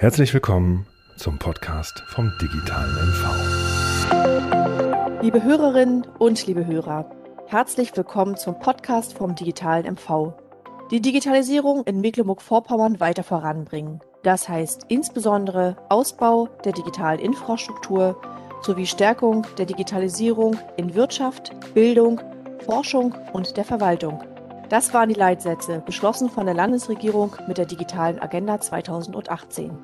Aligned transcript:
Herzlich 0.00 0.32
willkommen 0.32 0.86
zum 1.16 1.38
Podcast 1.38 2.02
vom 2.06 2.32
digitalen 2.40 2.94
MV. 3.10 3.22
Liebe 5.20 5.42
Hörerinnen 5.42 6.06
und 6.18 6.46
liebe 6.46 6.64
Hörer, 6.66 7.10
herzlich 7.48 7.94
willkommen 7.94 8.38
zum 8.38 8.58
Podcast 8.58 9.12
vom 9.12 9.34
digitalen 9.34 9.84
MV. 9.84 10.32
Die 10.90 11.02
Digitalisierung 11.02 11.84
in 11.84 12.00
Mecklenburg-Vorpommern 12.00 12.98
weiter 12.98 13.22
voranbringen. 13.22 14.00
Das 14.22 14.48
heißt 14.48 14.86
insbesondere 14.88 15.76
Ausbau 15.90 16.48
der 16.64 16.72
digitalen 16.72 17.20
Infrastruktur 17.20 18.18
sowie 18.62 18.86
Stärkung 18.86 19.46
der 19.58 19.66
Digitalisierung 19.66 20.58
in 20.78 20.94
Wirtschaft, 20.94 21.52
Bildung, 21.74 22.22
Forschung 22.64 23.14
und 23.34 23.58
der 23.58 23.66
Verwaltung. 23.66 24.22
Das 24.70 24.94
waren 24.94 25.08
die 25.08 25.16
Leitsätze, 25.16 25.82
beschlossen 25.84 26.30
von 26.30 26.46
der 26.46 26.54
Landesregierung 26.54 27.34
mit 27.48 27.58
der 27.58 27.66
digitalen 27.66 28.22
Agenda 28.22 28.60
2018. 28.60 29.76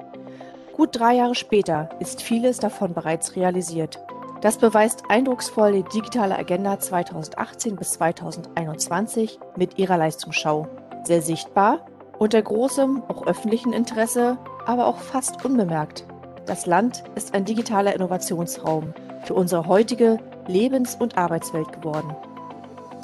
Gut 0.76 0.90
drei 0.92 1.16
Jahre 1.16 1.34
später 1.34 1.88
ist 1.98 2.22
vieles 2.22 2.60
davon 2.60 2.94
bereits 2.94 3.34
realisiert. 3.34 3.98
Das 4.42 4.58
beweist 4.58 5.02
eindrucksvoll 5.08 5.72
die 5.72 5.82
digitale 5.82 6.38
Agenda 6.38 6.78
2018 6.78 7.74
bis 7.74 7.94
2021 7.94 9.40
mit 9.56 9.76
ihrer 9.76 9.98
Leistungsschau. 9.98 10.68
Sehr 11.02 11.20
sichtbar, 11.20 11.84
unter 12.20 12.40
großem, 12.40 13.02
auch 13.08 13.26
öffentlichen 13.26 13.72
Interesse, 13.72 14.38
aber 14.66 14.86
auch 14.86 14.98
fast 14.98 15.44
unbemerkt. 15.44 16.04
Das 16.46 16.66
Land 16.66 17.02
ist 17.16 17.34
ein 17.34 17.44
digitaler 17.44 17.92
Innovationsraum 17.92 18.94
für 19.24 19.34
unsere 19.34 19.66
heutige 19.66 20.18
Lebens- 20.46 20.94
und 20.94 21.18
Arbeitswelt 21.18 21.72
geworden. 21.72 22.14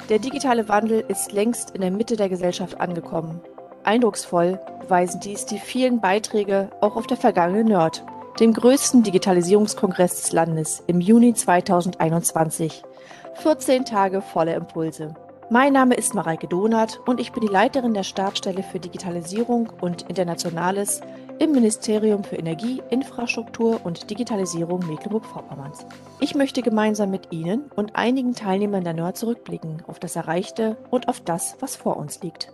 Der 0.09 0.19
digitale 0.19 0.67
Wandel 0.67 1.05
ist 1.07 1.31
längst 1.31 1.71
in 1.71 1.81
der 1.81 1.91
Mitte 1.91 2.17
der 2.17 2.27
Gesellschaft 2.27 2.81
angekommen. 2.81 3.39
Eindrucksvoll 3.85 4.59
beweisen 4.81 5.21
dies 5.21 5.45
die 5.45 5.57
vielen 5.57 6.01
Beiträge 6.01 6.69
auch 6.81 6.97
auf 6.97 7.07
der 7.07 7.15
vergangenen 7.15 7.67
Nerd, 7.67 8.03
dem 8.39 8.53
größten 8.53 9.03
Digitalisierungskongress 9.03 10.21
des 10.21 10.31
Landes 10.33 10.83
im 10.87 10.99
Juni 10.99 11.33
2021. 11.33 12.83
14 13.35 13.85
Tage 13.85 14.21
voller 14.21 14.55
Impulse. 14.55 15.13
Mein 15.49 15.71
Name 15.71 15.95
ist 15.95 16.13
Mareike 16.15 16.47
Donath 16.47 16.99
und 17.05 17.19
ich 17.21 17.31
bin 17.31 17.41
die 17.41 17.51
Leiterin 17.51 17.93
der 17.93 18.03
Stabsstelle 18.03 18.63
für 18.63 18.79
Digitalisierung 18.79 19.71
und 19.79 20.03
Internationales 20.09 21.01
im 21.43 21.51
Ministerium 21.51 22.23
für 22.23 22.37
Energie, 22.37 22.81
Infrastruktur 22.89 23.81
und 23.83 24.09
Digitalisierung 24.09 24.79
Mecklenburg-Vorpommerns. 24.87 25.85
Ich 26.21 26.35
möchte 26.35 26.61
gemeinsam 26.61 27.11
mit 27.11 27.33
Ihnen 27.33 27.69
und 27.75 27.97
einigen 27.97 28.33
Teilnehmern 28.33 28.85
der 28.85 28.93
NERD 28.93 29.17
zurückblicken 29.17 29.83
auf 29.85 29.99
das 29.99 30.15
Erreichte 30.15 30.77
und 30.89 31.09
auf 31.09 31.19
das, 31.19 31.57
was 31.59 31.75
vor 31.75 31.97
uns 31.97 32.21
liegt. 32.21 32.53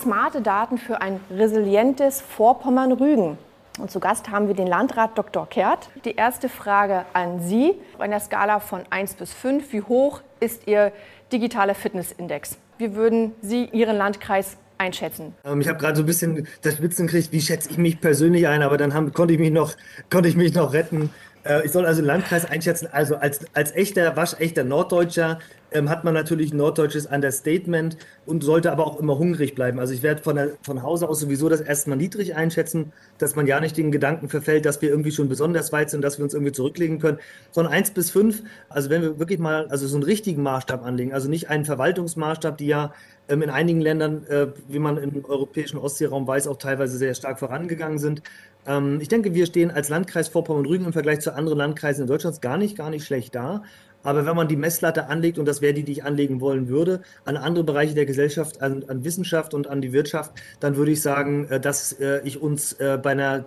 Smarte 0.00 0.42
Daten 0.42 0.78
für 0.78 1.00
ein 1.00 1.20
resilientes 1.30 2.20
Vorpommern-Rügen. 2.22 3.38
Und 3.78 3.90
zu 3.92 4.00
Gast 4.00 4.28
haben 4.32 4.48
wir 4.48 4.56
den 4.56 4.66
Landrat 4.66 5.16
Dr. 5.16 5.46
Kehrt. 5.46 5.90
Die 6.04 6.16
erste 6.16 6.48
Frage 6.48 7.04
an 7.12 7.40
Sie. 7.40 7.76
Auf 7.94 8.00
einer 8.00 8.18
Skala 8.18 8.58
von 8.58 8.82
1 8.90 9.14
bis 9.14 9.32
5, 9.32 9.72
wie 9.72 9.82
hoch 9.82 10.22
ist 10.40 10.66
Ihr 10.66 10.90
digitaler 11.30 11.76
Fitnessindex? 11.76 12.58
Wie 12.78 12.96
würden 12.96 13.32
Sie 13.42 13.66
Ihren 13.66 13.96
Landkreis 13.96 14.56
einschätzen? 14.80 15.34
Ähm, 15.44 15.60
ich 15.60 15.68
habe 15.68 15.78
gerade 15.78 15.96
so 15.96 16.02
ein 16.02 16.06
bisschen 16.06 16.48
das 16.62 16.74
Spitzen 16.74 17.06
gekriegt, 17.06 17.30
wie 17.30 17.40
schätze 17.40 17.70
ich 17.70 17.78
mich 17.78 18.00
persönlich 18.00 18.48
ein, 18.48 18.62
aber 18.62 18.76
dann 18.76 18.94
haben, 18.94 19.12
konnte, 19.12 19.34
ich 19.34 19.38
mich 19.38 19.52
noch, 19.52 19.74
konnte 20.10 20.28
ich 20.28 20.36
mich 20.36 20.54
noch 20.54 20.72
retten. 20.72 21.10
Äh, 21.44 21.64
ich 21.64 21.72
soll 21.72 21.86
also 21.86 22.02
Landkreis 22.02 22.44
einschätzen. 22.44 22.88
Also 22.90 23.16
als, 23.16 23.40
als 23.54 23.72
echter, 23.72 24.16
waschechter 24.16 24.64
Norddeutscher 24.64 25.38
ähm, 25.72 25.88
hat 25.88 26.04
man 26.04 26.14
natürlich 26.14 26.52
ein 26.52 26.56
norddeutsches 26.56 27.06
Understatement 27.06 27.96
und 28.26 28.42
sollte 28.42 28.72
aber 28.72 28.86
auch 28.86 28.98
immer 28.98 29.18
hungrig 29.18 29.54
bleiben. 29.54 29.78
Also 29.78 29.94
ich 29.94 30.02
werde 30.02 30.22
von, 30.22 30.38
von 30.62 30.82
Hause 30.82 31.08
aus 31.08 31.20
sowieso 31.20 31.48
das 31.48 31.60
erstmal 31.60 31.96
niedrig 31.96 32.34
einschätzen, 32.34 32.92
dass 33.18 33.36
man 33.36 33.46
ja 33.46 33.60
nicht 33.60 33.76
den 33.76 33.92
Gedanken 33.92 34.28
verfällt, 34.28 34.66
dass 34.66 34.82
wir 34.82 34.90
irgendwie 34.90 35.12
schon 35.12 35.28
besonders 35.28 35.72
weit 35.72 35.90
sind, 35.90 36.02
dass 36.02 36.18
wir 36.18 36.24
uns 36.24 36.34
irgendwie 36.34 36.52
zurücklegen 36.52 36.98
können. 36.98 37.18
Von 37.52 37.66
1 37.66 37.92
bis 37.92 38.10
5, 38.10 38.42
also 38.68 38.90
wenn 38.90 39.02
wir 39.02 39.18
wirklich 39.18 39.38
mal 39.38 39.66
also 39.68 39.86
so 39.86 39.96
einen 39.96 40.04
richtigen 40.04 40.42
Maßstab 40.42 40.84
anlegen, 40.84 41.12
also 41.12 41.28
nicht 41.28 41.48
einen 41.48 41.64
Verwaltungsmaßstab, 41.64 42.58
die 42.58 42.66
ja 42.66 42.92
in 43.30 43.50
einigen 43.50 43.80
Ländern, 43.80 44.26
äh, 44.26 44.48
wie 44.68 44.78
man 44.78 44.96
im 44.96 45.24
europäischen 45.24 45.78
Ostseeraum 45.78 46.26
weiß, 46.26 46.48
auch 46.48 46.56
teilweise 46.56 46.98
sehr 46.98 47.14
stark 47.14 47.38
vorangegangen 47.38 47.98
sind. 47.98 48.22
Ähm, 48.66 48.98
ich 49.00 49.08
denke, 49.08 49.34
wir 49.34 49.46
stehen 49.46 49.70
als 49.70 49.88
Landkreis 49.88 50.28
Vorpommern-Rügen 50.28 50.86
im 50.86 50.92
Vergleich 50.92 51.20
zu 51.20 51.34
anderen 51.34 51.58
Landkreisen 51.58 52.02
in 52.02 52.08
Deutschland 52.08 52.42
gar 52.42 52.58
nicht, 52.58 52.76
gar 52.76 52.90
nicht 52.90 53.04
schlecht 53.04 53.34
da. 53.34 53.62
Aber 54.02 54.26
wenn 54.26 54.34
man 54.34 54.48
die 54.48 54.56
Messlatte 54.56 55.06
anlegt, 55.06 55.38
und 55.38 55.46
das 55.46 55.60
wäre 55.60 55.74
die, 55.74 55.84
die 55.84 55.92
ich 55.92 56.04
anlegen 56.04 56.40
wollen 56.40 56.68
würde, 56.68 57.02
an 57.24 57.36
andere 57.36 57.64
Bereiche 57.64 57.94
der 57.94 58.06
Gesellschaft, 58.06 58.62
an, 58.62 58.84
an 58.88 59.04
Wissenschaft 59.04 59.54
und 59.54 59.66
an 59.66 59.80
die 59.80 59.92
Wirtschaft, 59.92 60.32
dann 60.58 60.76
würde 60.76 60.90
ich 60.92 61.02
sagen, 61.02 61.46
äh, 61.48 61.60
dass 61.60 61.92
äh, 61.92 62.20
ich 62.24 62.40
uns 62.40 62.76
bei 62.78 63.10
einer 63.10 63.44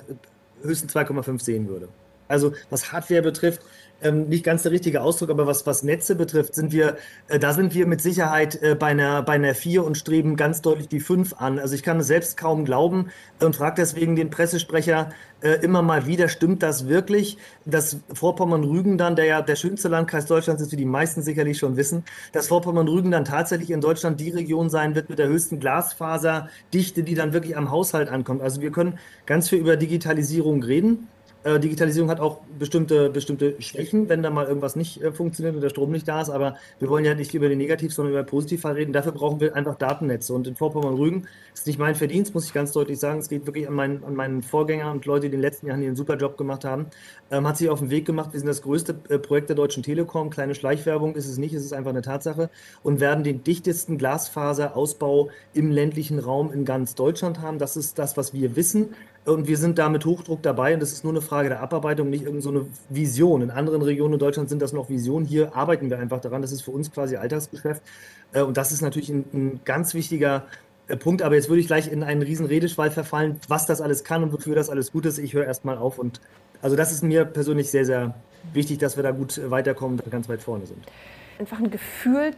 höchsten 0.62 0.88
2,5 0.88 1.42
sehen 1.42 1.68
würde. 1.68 1.90
Also 2.28 2.54
was 2.70 2.92
Hardware 2.92 3.22
betrifft, 3.22 3.62
ähm, 4.04 4.30
nicht 4.30 4.44
ganz 4.44 4.64
der 4.64 4.72
richtige 4.72 5.02
Ausdruck, 5.02 5.30
aber 5.30 5.48
was, 5.48 5.66
was 5.66 5.84
Netze 5.84 6.16
betrifft, 6.16 6.56
sind 6.56 6.72
wir, 6.72 6.98
äh, 7.28 7.40
da 7.40 7.54
sind 7.54 7.74
wir 7.74 7.88
mit 7.88 8.02
Sicherheit 8.02 8.62
äh, 8.62 8.76
bei, 8.76 8.88
einer, 8.88 9.22
bei 9.22 9.34
einer 9.34 9.56
4 9.56 9.84
und 9.84 9.98
streben 9.98 10.36
ganz 10.36 10.62
deutlich 10.62 10.88
die 10.88 11.00
5 11.00 11.34
an. 11.38 11.60
Also 11.60 11.76
ich 11.76 11.84
kann 11.84 12.00
es 12.00 12.08
selbst 12.08 12.38
kaum 12.38 12.66
glauben 12.66 13.10
und 13.40 13.56
frage 13.56 13.76
deswegen 13.78 14.16
den 14.16 14.30
Pressesprecher 14.30 15.10
äh, 15.42 15.56
immer 15.62 15.82
mal 15.82 16.08
wieder, 16.08 16.30
stimmt 16.30 16.64
das 16.64 16.88
wirklich, 16.88 17.38
dass 17.66 17.98
Vorpommern-Rügen 18.14 18.98
dann, 18.98 19.16
der 19.16 19.26
ja 19.26 19.42
der 19.42 19.56
schönste 19.56 19.90
Landkreis 19.90 20.26
Deutschlands 20.26 20.62
ist, 20.62 20.72
wie 20.72 20.78
die 20.78 20.86
meisten 20.86 21.22
sicherlich 21.22 21.58
schon 21.58 21.76
wissen, 21.76 22.04
dass 22.32 22.48
Vorpommern-Rügen 22.48 23.12
dann 23.12 23.26
tatsächlich 23.26 23.72
in 23.72 23.82
Deutschland 23.82 24.20
die 24.20 24.30
Region 24.30 24.70
sein 24.70 24.96
wird 24.96 25.10
mit 25.10 25.20
der 25.20 25.28
höchsten 25.28 25.60
Glasfaserdichte, 25.60 27.04
die 27.04 27.16
dann 27.16 27.34
wirklich 27.34 27.58
am 27.58 27.72
Haushalt 27.72 28.10
ankommt. 28.10 28.42
Also 28.42 28.62
wir 28.62 28.72
können 28.72 28.98
ganz 29.26 29.50
viel 29.50 29.60
über 29.60 29.76
Digitalisierung 29.76 30.64
reden. 30.64 31.08
Äh, 31.44 31.60
Digitalisierung 31.60 32.10
hat 32.10 32.20
auch 32.20 32.40
bestimmte, 32.58 33.10
bestimmte 33.10 33.62
Schwächen, 33.62 34.08
wenn 34.08 34.24
da 34.24 34.30
mal 34.30 34.46
irgendwas 34.46 34.76
nicht 34.76 35.02
äh, 35.02 35.12
funktioniert 35.12 35.56
und 35.56 35.62
der 35.62 35.70
Strom 35.70 35.92
nicht 35.92 36.08
da 36.08 36.22
ist. 36.22 36.30
Aber 36.30 36.56
wir 36.80 36.90
wollen 36.90 37.04
ja 37.04 37.16
nicht 37.16 37.34
über 37.34 37.50
den 37.50 37.58
Negativ, 37.58 37.94
sondern 37.94 38.14
über 38.14 38.24
den 38.24 38.28
Positivfall 38.28 38.74
reden. 38.74 38.94
Dafür 38.94 39.12
brauchen 39.12 39.42
wir 39.42 39.56
einfach 39.56 39.76
Datennetze. 39.76 40.34
Und 40.34 40.48
in 40.48 40.56
Vorpommern-Rügen 40.56 41.28
ist 41.54 41.68
nicht 41.68 41.80
mein 41.80 41.96
Verdienst, 41.96 42.34
muss 42.34 42.46
ich 42.46 42.54
ganz 42.54 42.72
deutlich 42.72 43.00
sagen. 43.00 43.20
Es 43.20 43.28
geht 43.28 43.46
wirklich 43.46 43.68
an 43.68 43.74
meinen, 43.74 44.04
an 44.06 44.16
meinen 44.16 44.42
Vorgänger 44.42 44.92
und 44.92 45.06
Leute, 45.06 45.22
die 45.22 45.26
in 45.28 45.32
den 45.34 45.42
letzten 45.42 45.68
Jahren 45.68 45.80
hier 45.80 45.90
einen 45.90 45.98
super 45.98 46.16
Job 46.16 46.38
gemacht 46.38 46.64
haben. 46.64 46.86
Ähm, 47.30 47.46
hat 47.46 47.58
sich 47.58 47.70
auf 47.70 47.80
den 47.80 47.90
Weg 47.90 48.06
gemacht. 48.06 48.32
Wir 48.32 48.40
sind 48.40 48.48
das 48.48 48.62
größte 48.62 48.96
äh, 49.10 49.20
Projekt 49.20 49.50
der 49.50 49.58
Deutschen 49.58 49.84
Telekom. 49.84 50.30
Kleine 50.30 50.56
Schleichwerbung 50.56 51.16
ist 51.16 51.28
es 51.28 51.38
nicht, 51.38 51.54
es 51.54 51.66
ist 51.66 51.74
einfach 51.74 51.92
eine 51.92 52.02
Tatsache. 52.02 52.50
Und 52.84 53.02
werden 53.02 53.24
den 53.26 53.44
dichtesten 53.44 53.98
Glasfaserausbau 53.98 55.30
im 55.54 55.72
ländlichen 55.72 56.20
Raum 56.20 56.54
in 56.54 56.64
ganz 56.64 56.96
Deutschland 56.96 57.42
haben. 57.42 57.60
Das 57.60 57.76
ist 57.76 58.00
das, 58.00 58.16
was 58.16 58.34
wir 58.34 58.56
wissen. 58.56 58.96
Und 59.26 59.48
wir 59.48 59.58
sind 59.58 59.80
da 59.80 59.88
mit 59.88 60.06
Hochdruck 60.06 60.42
dabei 60.44 60.74
und 60.74 60.82
das 60.82 60.92
ist 60.92 61.06
nur 61.06 61.14
eine 61.14 61.22
Frage 61.22 61.48
der 61.48 61.62
Abarbeitung, 61.62 62.10
nicht 62.10 62.26
irgendeine 62.26 62.60
so 62.60 62.68
Vision. 62.90 63.42
In 63.42 63.52
anderen 63.52 63.82
Regionen 63.82 64.14
in 64.14 64.20
Deutschland 64.20 64.50
sind 64.50 64.62
das 64.62 64.74
noch 64.74 64.90
Visionen. 64.90 65.26
Hier 65.26 65.56
arbeiten 65.56 65.90
wir 65.90 65.98
einfach 65.98 66.20
daran. 66.20 66.42
Das 66.42 66.52
ist 66.52 66.62
für 66.62 66.72
uns 66.72 66.92
quasi 66.92 67.16
Alltagsgeschäft. 67.16 67.82
Äh, 68.34 68.42
und 68.42 68.58
das 68.58 68.74
ist 68.74 68.82
natürlich 68.82 69.10
ein, 69.10 69.26
ein 69.34 69.60
ganz 69.64 69.94
wichtiger 69.94 70.46
äh, 70.90 70.98
Punkt. 70.98 71.22
Aber 71.22 71.36
jetzt 71.36 71.48
würde 71.48 71.62
ich 71.62 71.68
gleich 71.68 71.90
in 71.90 72.04
einen 72.04 72.22
riesen 72.22 72.46
Redeschwall 72.46 72.92
verfallen, 72.92 73.40
was 73.48 73.66
das 73.66 73.80
alles 73.80 74.04
kann 74.04 74.24
und 74.24 74.34
wofür 74.34 74.56
das 74.56 74.70
alles 74.70 74.92
gut 74.92 75.06
ist. 75.06 75.20
Ich 75.20 75.34
höre 75.34 75.46
erstmal 75.46 75.78
auf. 75.78 76.00
Und 76.00 76.20
also 76.62 76.76
das 76.76 76.92
ist 76.92 77.02
mir 77.02 77.24
persönlich 77.24 77.72
sehr, 77.72 77.86
sehr 77.86 78.16
wichtig, 78.52 78.80
dass 78.80 78.98
wir 78.98 79.04
da 79.04 79.12
gut 79.12 79.40
weiterkommen 79.50 80.02
und 80.02 80.12
ganz 80.12 80.28
weit 80.28 80.42
vorne 80.42 80.66
sind. 80.66 80.84
Einfach 81.40 81.60
ein 81.60 81.72
Gefühl 81.72 82.32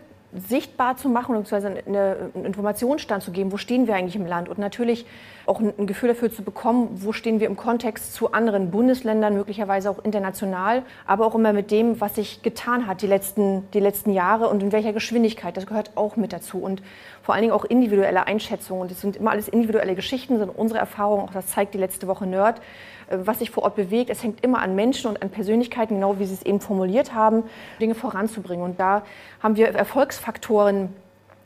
sichtbar 0.47 0.97
zu 0.97 1.09
machen, 1.09 1.35
beziehungsweise 1.35 1.83
einen 1.85 2.45
Informationsstand 2.45 3.23
zu 3.23 3.31
geben, 3.31 3.51
wo 3.51 3.57
stehen 3.57 3.87
wir 3.87 3.95
eigentlich 3.95 4.15
im 4.15 4.25
Land 4.25 4.49
und 4.49 4.57
natürlich 4.57 5.05
auch 5.45 5.59
ein 5.59 5.85
Gefühl 5.85 6.09
dafür 6.09 6.31
zu 6.31 6.43
bekommen, 6.43 6.89
wo 6.95 7.11
stehen 7.11 7.39
wir 7.39 7.47
im 7.47 7.55
Kontext 7.55 8.13
zu 8.13 8.31
anderen 8.31 8.71
Bundesländern, 8.71 9.35
möglicherweise 9.35 9.89
auch 9.89 10.03
international, 10.03 10.83
aber 11.05 11.25
auch 11.25 11.35
immer 11.35 11.53
mit 11.53 11.71
dem, 11.71 12.01
was 12.01 12.15
sich 12.15 12.41
getan 12.41 12.87
hat 12.87 13.01
die 13.01 13.07
letzten, 13.07 13.69
die 13.71 13.79
letzten 13.79 14.11
Jahre 14.11 14.49
und 14.49 14.63
in 14.63 14.71
welcher 14.71 14.93
Geschwindigkeit. 14.93 15.55
Das 15.55 15.67
gehört 15.67 15.91
auch 15.95 16.15
mit 16.15 16.33
dazu 16.33 16.57
und 16.57 16.81
vor 17.21 17.35
allen 17.35 17.43
Dingen 17.43 17.53
auch 17.53 17.65
individuelle 17.65 18.27
Einschätzungen. 18.27 18.81
Und 18.81 18.91
es 18.91 19.01
sind 19.01 19.17
immer 19.17 19.31
alles 19.31 19.47
individuelle 19.47 19.95
Geschichten, 19.95 20.39
sind 20.39 20.49
unsere 20.49 20.79
Erfahrungen, 20.79 21.27
auch 21.27 21.33
das 21.33 21.47
zeigt 21.47 21.73
die 21.73 21.79
letzte 21.79 22.07
Woche 22.07 22.25
Nerd, 22.25 22.61
was 23.09 23.39
sich 23.39 23.51
vor 23.51 23.63
Ort 23.63 23.75
bewegt. 23.75 24.09
Es 24.09 24.23
hängt 24.23 24.43
immer 24.43 24.59
an 24.59 24.75
Menschen 24.75 25.09
und 25.09 25.21
an 25.21 25.29
Persönlichkeiten, 25.29 25.95
genau 25.95 26.19
wie 26.19 26.25
Sie 26.25 26.33
es 26.33 26.43
eben 26.43 26.59
formuliert 26.59 27.13
haben, 27.13 27.43
Dinge 27.79 27.95
voranzubringen. 27.95 28.63
Und 28.63 28.79
da 28.79 29.03
haben 29.41 29.55
wir 29.55 29.67
Erfolgsfaktoren 29.69 30.89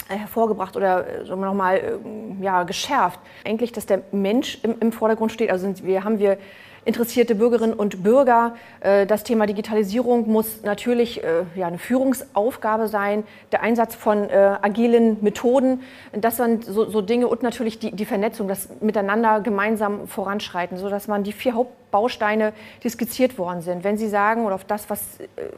äh, 0.09 0.15
hervorgebracht 0.15 0.75
oder 0.75 1.21
äh, 1.21 1.35
nochmal 1.35 1.99
ja, 2.41 2.63
geschärft. 2.63 3.19
Eigentlich, 3.45 3.71
dass 3.71 3.85
der 3.85 4.01
Mensch 4.11 4.59
im, 4.63 4.75
im 4.79 4.91
Vordergrund 4.91 5.31
steht. 5.31 5.51
Also 5.51 5.65
sind, 5.65 5.85
wir 5.85 6.03
haben 6.03 6.19
wir 6.19 6.37
interessierte 6.85 7.35
Bürgerinnen 7.35 7.73
und 7.73 8.03
Bürger. 8.03 8.55
Äh, 8.79 9.05
das 9.05 9.23
Thema 9.23 9.45
Digitalisierung 9.45 10.29
muss 10.29 10.63
natürlich 10.63 11.23
äh, 11.23 11.63
eine 11.63 11.77
Führungsaufgabe 11.77 12.87
sein, 12.87 13.23
der 13.51 13.61
Einsatz 13.61 13.95
von 13.95 14.29
äh, 14.29 14.57
agilen 14.61 15.17
Methoden, 15.21 15.81
das 16.13 16.37
sind 16.37 16.65
so, 16.65 17.01
Dinge 17.01 17.27
und 17.27 17.43
natürlich 17.43 17.79
die, 17.79 17.91
die, 17.91 18.05
Vernetzung, 18.05 18.47
das 18.47 18.69
Miteinander 18.81 19.41
gemeinsam 19.41 20.07
voranschreiten, 20.07 20.77
sodass 20.77 21.07
man 21.07 21.23
die 21.23 21.31
vier 21.31 21.53
Hauptbausteine, 21.53 22.53
die 22.83 22.89
skizziert 22.89 23.37
worden 23.37 23.61
sind, 23.61 23.83
wenn 23.83 23.97
Sie 23.97 24.09
sagen 24.09 24.45
oder 24.45 24.55
auf 24.55 24.65
das, 24.65 24.89
was, 24.89 25.01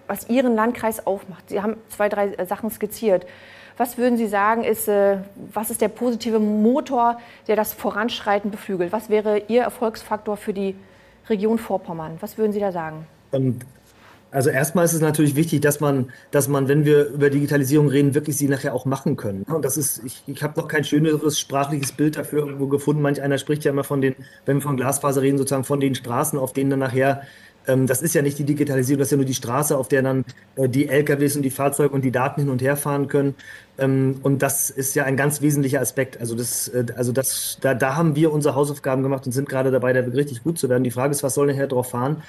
was 0.07 0.29
Ihren 0.29 0.55
Landkreis 0.55 1.05
aufmacht, 1.05 1.49
Sie 1.49 1.61
haben 1.61 1.77
zwei, 1.89 2.09
drei 2.09 2.45
Sachen 2.45 2.69
skizziert, 2.69 3.25
Was 3.77 3.97
würden 3.97 4.17
Sie 4.17 4.27
sagen, 4.27 4.63
ist, 4.63 4.89
was 5.53 5.71
ist 5.71 5.81
der 5.81 5.87
positive 5.87 6.39
Motor, 6.39 7.17
der 7.47 7.55
das 7.55 7.73
Voranschreiten 7.73 8.51
beflügelt? 8.51 8.91
Was 8.91 9.09
wäre 9.09 9.43
Ihr 9.47 9.63
Erfolgsfaktor 9.63 10.37
für 10.37 10.53
die 10.53 10.75
Region 11.31 11.57
Vorpommern? 11.57 12.17
Was 12.19 12.37
würden 12.37 12.51
Sie 12.51 12.59
da 12.59 12.71
sagen? 12.71 13.07
Also 14.31 14.49
erstmal 14.49 14.85
ist 14.85 14.93
es 14.93 15.01
natürlich 15.01 15.35
wichtig, 15.35 15.59
dass 15.61 15.81
man, 15.81 16.09
dass 16.31 16.47
man, 16.47 16.69
wenn 16.69 16.85
wir 16.85 17.07
über 17.07 17.29
Digitalisierung 17.29 17.89
reden, 17.89 18.13
wirklich 18.15 18.37
sie 18.37 18.47
nachher 18.47 18.73
auch 18.73 18.85
machen 18.85 19.17
können. 19.17 19.43
Und 19.43 19.65
das 19.65 19.75
ist, 19.75 20.03
ich, 20.05 20.23
ich 20.25 20.41
habe 20.41 20.59
noch 20.59 20.69
kein 20.69 20.85
schöneres 20.85 21.37
sprachliches 21.37 21.91
Bild 21.91 22.15
dafür 22.15 22.45
irgendwo 22.45 22.67
gefunden. 22.67 23.01
Manch 23.01 23.21
einer 23.21 23.37
spricht 23.37 23.65
ja 23.65 23.71
immer 23.71 23.83
von 23.83 23.99
den, 23.99 24.15
wenn 24.45 24.57
wir 24.57 24.61
von 24.61 24.77
Glasfaser 24.77 25.21
reden, 25.21 25.37
sozusagen 25.37 25.65
von 25.65 25.81
den 25.81 25.95
Straßen, 25.95 26.39
auf 26.39 26.53
denen 26.53 26.69
dann 26.69 26.79
nachher 26.79 27.23
das 27.65 28.01
ist 28.01 28.15
ja 28.15 28.21
nicht 28.21 28.39
die 28.39 28.43
Digitalisierung, 28.43 28.99
das 28.99 29.07
ist 29.07 29.11
ja 29.11 29.17
nur 29.17 29.25
die 29.25 29.33
Straße, 29.33 29.77
auf 29.77 29.87
der 29.87 30.01
dann 30.01 30.25
äh, 30.55 30.67
die 30.67 30.87
LKWs 30.87 31.35
und 31.35 31.43
die 31.43 31.51
Fahrzeuge 31.51 31.93
und 31.93 32.03
die 32.03 32.11
Daten 32.11 32.41
hin 32.41 32.49
und 32.49 32.61
her 32.61 32.75
fahren 32.75 33.07
können. 33.07 33.35
Ähm, 33.77 34.19
und 34.23 34.41
das 34.41 34.69
ist 34.69 34.95
ja 34.95 35.05
ein 35.05 35.17
ganz 35.17 35.41
wesentlicher 35.41 35.81
Aspekt. 35.81 36.19
Also 36.19 36.35
das, 36.35 36.67
äh, 36.69 36.85
also 36.95 37.11
das, 37.11 37.57
da, 37.61 37.73
da 37.73 37.95
haben 37.95 38.15
wir 38.15 38.31
unsere 38.31 38.55
Hausaufgaben 38.55 39.03
gemacht 39.03 39.25
und 39.25 39.31
sind 39.31 39.49
gerade 39.49 39.71
dabei, 39.71 39.93
da 39.93 40.01
richtig 40.01 40.43
gut 40.43 40.57
zu 40.57 40.69
werden. 40.69 40.83
Die 40.83 40.91
Frage 40.91 41.11
ist, 41.11 41.23
was 41.23 41.33
soll 41.33 41.47
nachher 41.47 41.67
drauf 41.67 41.91
fahren? 41.91 42.23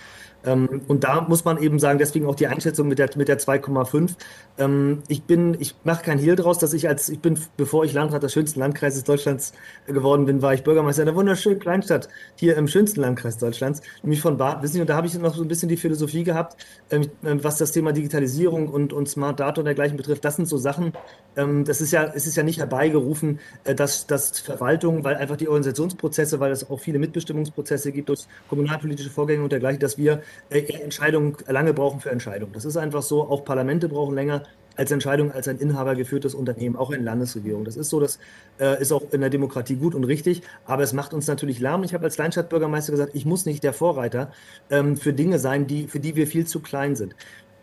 Ähm, 0.45 0.83
und 0.89 1.05
da 1.05 1.21
muss 1.23 1.45
man 1.45 1.63
eben 1.63 1.79
sagen, 1.79 1.99
deswegen 1.99 2.27
auch 2.27 2.35
die 2.35 2.47
Einschätzung 2.47 2.89
mit 2.89 2.99
der, 2.99 3.11
mit 3.17 3.29
der 3.29 3.39
2,5. 3.39 4.15
Ähm, 4.59 5.03
ich 5.09 5.23
bin, 5.25 5.57
ich 5.61 5.75
mache 5.85 6.05
kein 6.05 6.19
Hehl 6.19 6.37
draus, 6.37 6.59
dass 6.59 6.73
ich 6.73 6.89
als, 6.89 7.09
ich 7.09 7.21
bin, 7.21 7.39
bevor 7.57 7.85
ich 7.85 7.93
Landrat 7.93 8.23
des 8.23 8.33
schönsten 8.33 8.61
Landkreises 8.61 9.05
Deutschlands 9.05 9.53
geworden 9.87 10.27
bin, 10.27 10.43
war 10.43 10.55
ich 10.55 10.63
Bürgermeister 10.63 11.03
einer 11.03 11.15
wunderschönen 11.15 11.59
Kleinstadt 11.59 12.09
hier 12.37 12.57
im 12.57 12.69
schönsten 12.69 13.01
Landkreis 13.01 13.39
Deutschlands, 13.39 13.83
nämlich 14.03 14.21
von 14.21 14.37
Bad 14.37 14.63
Wissen. 14.63 14.81
Und 14.81 14.91
da 14.91 14.97
habe 14.97 15.07
ich 15.07 15.19
noch 15.19 15.35
so 15.35 15.43
ein 15.43 15.49
bisschen 15.49 15.69
die 15.69 15.77
Philosophie 15.77 16.25
gehabt, 16.25 16.57
ähm, 16.91 17.09
was 17.23 17.59
das 17.59 17.73
Thema 17.73 17.93
Digitalisierung 17.93 18.69
und, 18.69 18.93
und 18.93 19.09
Smart 19.09 19.41
Data 19.41 19.61
und 19.61 19.67
dergleichen 19.67 19.97
betrifft. 19.97 20.25
Das 20.25 20.37
sind 20.37 20.47
so 20.47 20.59
Sachen, 20.59 20.93
ähm, 21.37 21.65
das 21.65 21.81
ist 21.81 21.93
ja, 21.93 22.13
es 22.15 22.27
ist 22.27 22.37
ja 22.37 22.43
nicht 22.43 22.59
herbeigerufen, 22.59 23.41
äh, 23.65 23.75
dass, 23.75 24.07
dass 24.07 24.39
Verwaltung, 24.41 25.05
weil 25.05 25.17
einfach 25.17 25.37
die 25.37 25.49
Organisationsprozesse, 25.49 26.41
weil 26.41 26.53
es 26.53 26.69
auch 26.69 26.81
viele 26.81 26.99
Mitbestimmungsprozesse 26.99 27.93
gibt 27.93 28.09
durch 28.09 28.27
kommunalpolitische 28.49 29.11
Vorgänge 29.11 29.43
und 29.43 29.53
dergleichen, 29.53 29.81
dass 29.81 29.99
wir 29.99 30.23
Entscheidungen 30.51 31.37
lange 31.47 31.73
brauchen 31.75 32.01
für 32.01 32.11
Entscheidungen. 32.11 32.53
Das 32.53 32.65
ist 32.65 32.77
einfach 32.77 33.03
so. 33.03 33.23
Auch 33.23 33.45
Parlamente 33.45 33.89
brauchen 33.89 34.15
länger 34.15 34.43
als 34.77 34.91
Entscheidung 34.91 35.33
als 35.33 35.49
ein 35.49 35.59
inhabergeführtes 35.59 36.35
Unternehmen, 36.35 36.77
auch 36.77 36.91
in 36.91 37.05
Landesregierung. 37.05 37.65
Das 37.65 37.77
ist 37.77 37.91
so, 37.91 38.01
das 38.01 38.19
äh, 38.59 38.81
ist 38.81 38.93
auch 38.93 39.03
in 39.13 39.21
der 39.21 39.31
Demokratie 39.31 39.77
gut 39.77 39.95
und 39.95 40.05
richtig, 40.05 40.43
aber 40.65 40.83
es 40.83 40.93
macht 40.93 41.13
uns 41.15 41.27
natürlich 41.27 41.61
lahm. 41.61 41.85
Ich 41.85 41.95
habe 41.95 42.05
als 42.05 42.17
Kleinstadtbürgermeister 42.17 42.93
gesagt, 42.93 43.15
ich 43.15 43.27
muss 43.27 43.45
nicht 43.45 43.63
der 43.65 43.73
Vorreiter 43.73 44.33
ähm, 44.71 44.97
für 44.97 45.13
Dinge 45.13 45.39
sein, 45.39 45.67
die, 45.67 45.89
für 45.89 46.01
die 46.01 46.17
wir 46.17 46.27
viel 46.27 46.47
zu 46.47 46.61
klein 46.61 46.97
sind. 46.97 47.15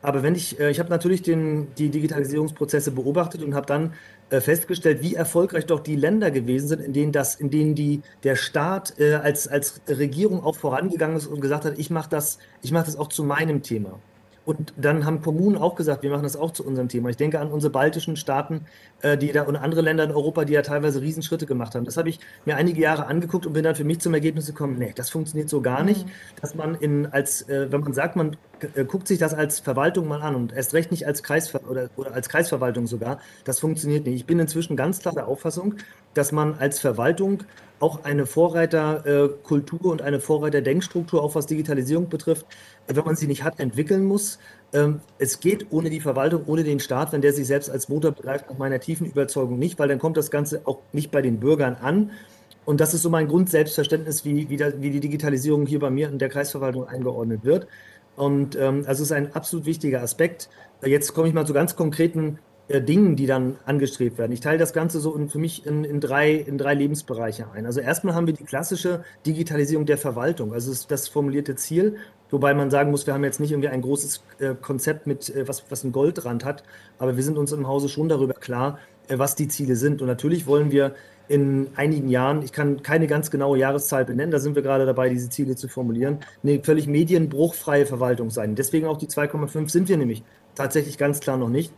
Aber 0.01 0.23
wenn 0.23 0.35
ich, 0.35 0.59
äh, 0.59 0.69
ich 0.69 0.79
habe 0.79 0.89
natürlich 0.89 1.21
den, 1.21 1.73
die 1.77 1.89
Digitalisierungsprozesse 1.89 2.91
beobachtet 2.91 3.43
und 3.43 3.53
habe 3.53 3.65
dann 3.65 3.85
äh, 3.87 3.89
festgestellt, 4.29 5.01
wie 5.01 5.15
erfolgreich 5.15 5.65
doch 5.65 5.79
die 5.79 5.95
Länder 5.95 6.31
gewesen 6.31 6.67
sind, 6.67 6.81
in 6.81 6.93
denen 6.93 7.11
das, 7.11 7.35
in 7.35 7.49
denen 7.49 7.75
die, 7.75 8.01
der 8.23 8.35
Staat 8.35 8.99
äh, 8.99 9.15
als, 9.15 9.47
als 9.47 9.81
Regierung 9.87 10.43
auch 10.43 10.55
vorangegangen 10.55 11.17
ist 11.17 11.27
und 11.27 11.41
gesagt 11.41 11.65
hat, 11.65 11.77
ich 11.77 11.89
mache 11.89 12.09
das, 12.09 12.39
ich 12.61 12.71
mache 12.71 12.85
das 12.85 12.95
auch 12.95 13.09
zu 13.09 13.23
meinem 13.23 13.63
Thema. 13.63 13.99
Und 14.45 14.73
dann 14.77 15.05
haben 15.05 15.21
Kommunen 15.21 15.57
auch 15.57 15.75
gesagt, 15.75 16.01
wir 16.01 16.09
machen 16.09 16.23
das 16.23 16.35
auch 16.35 16.51
zu 16.51 16.65
unserem 16.65 16.89
Thema. 16.89 17.09
Ich 17.09 17.17
denke 17.17 17.39
an 17.39 17.51
unsere 17.51 17.71
baltischen 17.71 18.15
Staaten, 18.15 18.55
äh, 18.55 18.88
die 19.17 19.31
da 19.31 19.43
und 19.43 19.55
andere 19.55 19.81
Länder 19.81 20.03
in 20.03 20.11
Europa, 20.11 20.45
die 20.45 20.53
ja 20.53 20.61
teilweise 20.61 21.01
Riesenschritte 21.01 21.45
gemacht 21.45 21.75
haben. 21.75 21.85
Das 21.85 21.97
habe 21.97 22.09
ich 22.09 22.19
mir 22.45 22.57
einige 22.57 22.81
Jahre 22.81 23.07
angeguckt 23.07 23.45
und 23.45 23.53
bin 23.53 23.63
dann 23.63 23.75
für 23.75 23.83
mich 23.83 23.99
zum 23.99 24.13
Ergebnis 24.13 24.47
gekommen, 24.47 24.77
nee, 24.77 24.91
das 24.95 25.09
funktioniert 25.09 25.49
so 25.49 25.61
gar 25.61 25.83
nicht, 25.83 26.05
mhm. 26.05 26.11
dass 26.41 26.55
man 26.55 26.75
in 26.75 27.05
als, 27.05 27.47
äh, 27.47 27.71
wenn 27.71 27.81
man 27.81 27.93
sagt, 27.93 28.15
man 28.15 28.35
äh, 28.75 28.83
guckt 28.83 29.07
sich 29.07 29.19
das 29.19 29.33
als 29.33 29.59
Verwaltung 29.59 30.07
mal 30.07 30.21
an 30.21 30.35
und 30.35 30.53
erst 30.53 30.73
recht 30.73 30.91
nicht 30.91 31.07
als 31.07 31.23
Kreis 31.23 31.53
oder, 31.55 31.89
oder 31.95 32.13
als 32.13 32.29
Kreisverwaltung 32.29 32.87
sogar, 32.87 33.19
das 33.45 33.59
funktioniert 33.59 34.05
nicht. 34.05 34.15
Ich 34.15 34.25
bin 34.25 34.39
inzwischen 34.39 34.75
ganz 34.75 34.99
klar 34.99 35.13
der 35.13 35.27
Auffassung, 35.27 35.75
dass 36.13 36.31
man 36.31 36.55
als 36.55 36.79
Verwaltung 36.79 37.43
auch 37.79 38.03
eine 38.03 38.25
Vorreiterkultur 38.25 39.91
und 39.91 40.01
eine 40.01 40.19
Vorreiterdenkstruktur, 40.19 41.23
auch 41.23 41.35
was 41.35 41.45
Digitalisierung 41.45 42.09
betrifft, 42.09 42.45
wenn 42.87 43.05
man 43.05 43.15
sie 43.15 43.27
nicht 43.27 43.43
hat, 43.43 43.59
entwickeln 43.59 44.03
muss. 44.03 44.39
Ähm, 44.71 45.01
es 45.17 45.39
geht 45.39 45.67
ohne 45.71 45.89
die 45.89 45.99
Verwaltung, 45.99 46.43
ohne 46.45 46.63
den 46.63 46.79
Staat, 46.79 47.11
wenn 47.11 47.21
der 47.21 47.33
sich 47.33 47.47
selbst 47.47 47.69
als 47.69 47.89
Motor 47.89 48.11
begreift, 48.11 48.49
nach 48.49 48.57
meiner 48.57 48.79
tiefen 48.79 49.07
Überzeugung 49.07 49.57
nicht, 49.57 49.79
weil 49.79 49.87
dann 49.87 49.99
kommt 49.99 50.17
das 50.17 50.29
Ganze 50.31 50.61
auch 50.65 50.79
nicht 50.93 51.11
bei 51.11 51.21
den 51.21 51.39
Bürgern 51.39 51.75
an. 51.81 52.11
Und 52.65 52.79
das 52.79 52.93
ist 52.93 53.01
so 53.01 53.09
mein 53.09 53.27
Grundselbstverständnis, 53.27 54.25
wie, 54.25 54.49
wie, 54.49 54.57
der, 54.57 54.79
wie 54.81 54.91
die 54.91 54.99
Digitalisierung 54.99 55.65
hier 55.65 55.79
bei 55.79 55.89
mir 55.89 56.09
in 56.09 56.19
der 56.19 56.29
Kreisverwaltung 56.29 56.87
eingeordnet 56.87 57.43
wird. 57.43 57.67
Und 58.15 58.55
ähm, 58.57 58.83
also 58.85 59.01
ist 59.01 59.11
ein 59.11 59.33
absolut 59.33 59.65
wichtiger 59.65 60.03
Aspekt. 60.03 60.49
Jetzt 60.85 61.13
komme 61.13 61.27
ich 61.27 61.33
mal 61.33 61.47
zu 61.47 61.53
ganz 61.53 61.75
konkreten 61.75 62.37
äh, 62.67 62.81
Dingen, 62.81 63.15
die 63.15 63.25
dann 63.25 63.55
angestrebt 63.65 64.19
werden. 64.19 64.31
Ich 64.31 64.41
teile 64.41 64.59
das 64.59 64.73
Ganze 64.73 64.99
so 64.99 65.15
in, 65.15 65.29
für 65.29 65.39
mich 65.39 65.65
in, 65.65 65.83
in, 65.83 65.99
drei, 65.99 66.33
in 66.33 66.59
drei 66.59 66.75
Lebensbereiche 66.75 67.47
ein. 67.51 67.65
Also 67.65 67.79
erstmal 67.79 68.13
haben 68.13 68.27
wir 68.27 68.35
die 68.35 68.43
klassische 68.43 69.03
Digitalisierung 69.25 69.87
der 69.87 69.97
Verwaltung, 69.97 70.53
also 70.53 70.71
das 70.87 71.07
formulierte 71.07 71.55
Ziel, 71.55 71.97
wobei 72.31 72.53
man 72.53 72.69
sagen 72.69 72.91
muss, 72.91 73.07
wir 73.07 73.13
haben 73.13 73.23
jetzt 73.23 73.39
nicht 73.39 73.51
irgendwie 73.51 73.69
ein 73.69 73.81
großes 73.81 74.23
äh, 74.39 74.55
Konzept 74.55 75.07
mit, 75.07 75.33
äh, 75.35 75.47
was, 75.47 75.63
was 75.69 75.83
einen 75.83 75.93
Goldrand 75.93 76.45
hat, 76.45 76.63
aber 76.97 77.15
wir 77.15 77.23
sind 77.23 77.37
uns 77.37 77.51
im 77.51 77.67
Hause 77.67 77.89
schon 77.89 78.09
darüber 78.09 78.33
klar, 78.33 78.79
äh, 79.07 79.17
was 79.17 79.35
die 79.35 79.47
Ziele 79.47 79.75
sind. 79.75 80.01
Und 80.01 80.07
natürlich 80.07 80.47
wollen 80.47 80.71
wir 80.71 80.95
in 81.27 81.67
einigen 81.75 82.09
Jahren, 82.09 82.41
ich 82.41 82.51
kann 82.51 82.81
keine 82.81 83.05
ganz 83.05 83.29
genaue 83.29 83.59
Jahreszahl 83.59 84.03
benennen, 84.03 84.31
da 84.31 84.39
sind 84.39 84.55
wir 84.55 84.63
gerade 84.63 84.85
dabei, 84.85 85.09
diese 85.09 85.29
Ziele 85.29 85.55
zu 85.55 85.67
formulieren, 85.67 86.19
eine 86.43 86.61
völlig 86.63 86.87
medienbruchfreie 86.87 87.85
Verwaltung 87.85 88.31
sein. 88.31 88.55
Deswegen 88.55 88.87
auch 88.87 88.97
die 88.97 89.07
2,5 89.07 89.69
sind 89.69 89.89
wir 89.89 89.97
nämlich 89.97 90.23
tatsächlich 90.55 90.97
ganz 90.97 91.19
klar 91.19 91.37
noch 91.37 91.49
nicht. 91.49 91.71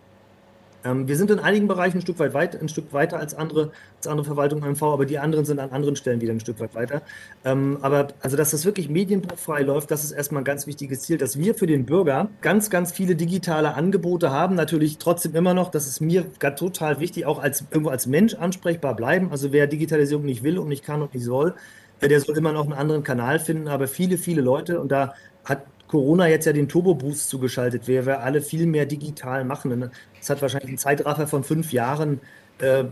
Ähm, 0.83 1.07
wir 1.07 1.15
sind 1.15 1.31
in 1.31 1.39
einigen 1.39 1.67
Bereichen 1.67 1.97
ein 1.97 2.01
Stück 2.01 2.19
weit 2.19 2.33
weit, 2.33 2.59
ein 2.59 2.69
Stück 2.69 2.93
weiter 2.93 3.19
als 3.19 3.33
andere, 3.33 3.71
als 3.97 4.07
andere 4.07 4.25
Verwaltungen 4.25 4.71
MV, 4.71 4.83
aber 4.83 5.05
die 5.05 5.19
anderen 5.19 5.45
sind 5.45 5.59
an 5.59 5.71
anderen 5.71 5.95
Stellen 5.95 6.21
wieder 6.21 6.33
ein 6.33 6.39
Stück 6.39 6.59
weit 6.59 6.75
weiter. 6.75 7.01
Ähm, 7.45 7.77
aber 7.81 8.09
also, 8.21 8.37
dass 8.37 8.51
das 8.51 8.65
wirklich 8.65 8.89
medienfrei 8.89 9.61
läuft, 9.61 9.91
das 9.91 10.03
ist 10.03 10.11
erstmal 10.11 10.41
ein 10.41 10.45
ganz 10.45 10.67
wichtiges 10.67 11.01
Ziel, 11.01 11.17
dass 11.17 11.37
wir 11.37 11.55
für 11.55 11.67
den 11.67 11.85
Bürger 11.85 12.29
ganz, 12.41 12.69
ganz 12.69 12.91
viele 12.91 13.15
digitale 13.15 13.75
Angebote 13.75 14.31
haben. 14.31 14.55
Natürlich 14.55 14.97
trotzdem 14.97 15.35
immer 15.35 15.53
noch, 15.53 15.71
das 15.71 15.87
ist 15.87 16.01
mir 16.01 16.25
total 16.55 16.99
wichtig, 16.99 17.25
auch 17.25 17.39
als 17.39 17.65
irgendwo 17.69 17.89
als 17.89 18.07
Mensch 18.07 18.33
ansprechbar 18.33 18.95
bleiben. 18.95 19.31
Also 19.31 19.51
wer 19.51 19.67
Digitalisierung 19.67 20.25
nicht 20.25 20.43
will 20.43 20.57
und 20.57 20.67
nicht 20.67 20.83
kann 20.83 21.01
und 21.01 21.13
nicht 21.13 21.23
soll, 21.23 21.53
der 22.01 22.19
soll 22.19 22.35
immer 22.37 22.51
noch 22.51 22.63
einen 22.63 22.73
anderen 22.73 23.03
Kanal 23.03 23.39
finden. 23.39 23.67
Aber 23.67 23.87
viele, 23.87 24.17
viele 24.17 24.41
Leute, 24.41 24.79
und 24.81 24.91
da 24.91 25.13
hat 25.45 25.63
Corona 25.91 26.29
jetzt 26.29 26.45
ja 26.45 26.53
den 26.53 26.69
Turbo-Boost 26.69 27.29
zugeschaltet, 27.29 27.83
wer 27.85 28.05
wir 28.05 28.21
alle 28.21 28.41
viel 28.41 28.65
mehr 28.65 28.85
digital 28.85 29.43
machen. 29.43 29.91
Es 30.19 30.29
hat 30.29 30.41
wahrscheinlich 30.41 30.69
einen 30.69 30.77
Zeitraffer 30.77 31.27
von 31.27 31.43
fünf 31.43 31.73
Jahren, 31.73 32.21
äh, 32.59 32.85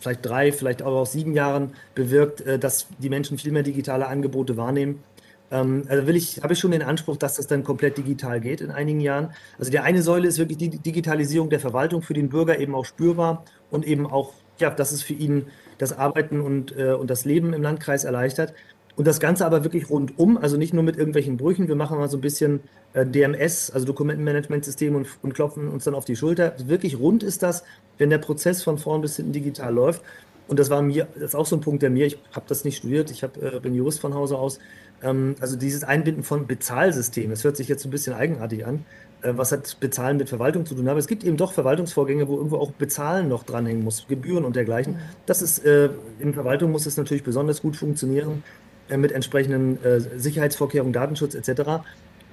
vielleicht 0.00 0.26
drei, 0.26 0.50
vielleicht 0.50 0.82
auch 0.82 1.06
sieben 1.06 1.32
Jahren 1.32 1.74
bewirkt, 1.94 2.40
äh, 2.40 2.58
dass 2.58 2.88
die 2.98 3.08
Menschen 3.08 3.38
viel 3.38 3.52
mehr 3.52 3.62
digitale 3.62 4.08
Angebote 4.08 4.56
wahrnehmen. 4.56 5.04
Ähm, 5.52 5.84
also 5.88 6.08
will 6.08 6.16
ich, 6.16 6.42
habe 6.42 6.54
ich 6.54 6.58
schon 6.58 6.72
den 6.72 6.82
Anspruch, 6.82 7.16
dass 7.16 7.36
das 7.36 7.46
dann 7.46 7.62
komplett 7.62 7.98
digital 7.98 8.40
geht 8.40 8.60
in 8.60 8.72
einigen 8.72 9.00
Jahren. 9.00 9.32
Also 9.56 9.70
die 9.70 9.78
eine 9.78 10.02
Säule 10.02 10.26
ist 10.26 10.38
wirklich 10.38 10.58
die 10.58 10.70
Digitalisierung 10.70 11.50
der 11.50 11.60
Verwaltung 11.60 12.02
für 12.02 12.14
den 12.14 12.30
Bürger 12.30 12.58
eben 12.58 12.74
auch 12.74 12.84
spürbar 12.84 13.44
und 13.70 13.86
eben 13.86 14.08
auch, 14.08 14.32
ja, 14.58 14.70
dass 14.70 14.90
es 14.90 15.04
für 15.04 15.14
ihn 15.14 15.46
das 15.78 15.96
Arbeiten 15.96 16.40
und, 16.40 16.76
äh, 16.76 16.94
und 16.94 17.10
das 17.10 17.24
Leben 17.24 17.52
im 17.52 17.62
Landkreis 17.62 18.02
erleichtert. 18.02 18.54
Und 19.00 19.06
das 19.06 19.18
Ganze 19.18 19.46
aber 19.46 19.64
wirklich 19.64 19.88
rundum, 19.88 20.36
also 20.36 20.58
nicht 20.58 20.74
nur 20.74 20.82
mit 20.82 20.98
irgendwelchen 20.98 21.38
Brüchen. 21.38 21.68
Wir 21.68 21.74
machen 21.74 21.96
mal 21.96 22.10
so 22.10 22.18
ein 22.18 22.20
bisschen 22.20 22.60
äh, 22.92 23.06
DMS, 23.06 23.70
also 23.70 23.86
Dokumentenmanagementsystem 23.86 24.94
und, 24.94 25.06
und 25.22 25.32
klopfen 25.32 25.68
uns 25.68 25.84
dann 25.84 25.94
auf 25.94 26.04
die 26.04 26.16
Schulter. 26.16 26.52
Wirklich 26.66 26.98
rund 26.98 27.22
ist 27.22 27.42
das, 27.42 27.64
wenn 27.96 28.10
der 28.10 28.18
Prozess 28.18 28.62
von 28.62 28.76
vorn 28.76 29.00
bis 29.00 29.16
hinten 29.16 29.32
digital 29.32 29.72
läuft. 29.72 30.02
Und 30.48 30.58
das 30.58 30.68
war 30.68 30.82
mir, 30.82 31.08
das 31.14 31.30
ist 31.30 31.34
auch 31.34 31.46
so 31.46 31.56
ein 31.56 31.62
Punkt, 31.62 31.80
der 31.80 31.88
mir, 31.88 32.04
ich 32.04 32.18
habe 32.32 32.44
das 32.46 32.64
nicht 32.64 32.76
studiert, 32.76 33.10
ich 33.10 33.22
hab, 33.22 33.38
äh, 33.42 33.58
bin 33.62 33.74
Jurist 33.74 34.00
von 34.00 34.12
Hause 34.12 34.36
aus. 34.36 34.58
Ähm, 35.02 35.34
also 35.40 35.56
dieses 35.56 35.82
Einbinden 35.82 36.22
von 36.22 36.46
Bezahlsystemen, 36.46 37.30
das 37.30 37.42
hört 37.42 37.56
sich 37.56 37.68
jetzt 37.68 37.86
ein 37.86 37.90
bisschen 37.90 38.12
eigenartig 38.12 38.66
an. 38.66 38.84
Äh, 39.22 39.32
was 39.34 39.50
hat 39.50 39.80
Bezahlen 39.80 40.18
mit 40.18 40.28
Verwaltung 40.28 40.66
zu 40.66 40.74
tun? 40.74 40.86
Aber 40.88 40.98
es 40.98 41.06
gibt 41.06 41.24
eben 41.24 41.38
doch 41.38 41.54
Verwaltungsvorgänge, 41.54 42.28
wo 42.28 42.36
irgendwo 42.36 42.58
auch 42.58 42.72
Bezahlen 42.72 43.28
noch 43.28 43.44
dranhängen 43.44 43.82
muss, 43.82 44.06
Gebühren 44.08 44.44
und 44.44 44.56
dergleichen. 44.56 44.98
Das 45.24 45.40
ist, 45.40 45.64
äh, 45.64 45.88
in 46.18 46.34
Verwaltung 46.34 46.70
muss 46.70 46.84
es 46.84 46.98
natürlich 46.98 47.22
besonders 47.22 47.62
gut 47.62 47.76
funktionieren. 47.76 48.42
Äh, 48.90 48.96
mit 48.96 49.12
entsprechenden 49.12 49.82
äh, 49.84 50.00
Sicherheitsvorkehrungen, 50.00 50.92
Datenschutz 50.92 51.34
etc. 51.34 51.82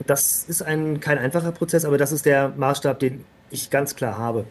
Das 0.06 0.46
ist 0.48 0.62
ein, 0.62 1.00
kein 1.00 1.18
einfacher 1.18 1.52
Prozess, 1.52 1.86
aber 1.86 1.98
das 1.98 2.12
ist 2.12 2.26
der 2.26 2.54
Maßstab, 2.58 3.00
den 3.00 3.24
ich 3.50 3.70
ganz 3.70 3.96
klar 3.96 4.18
habe. 4.18 4.46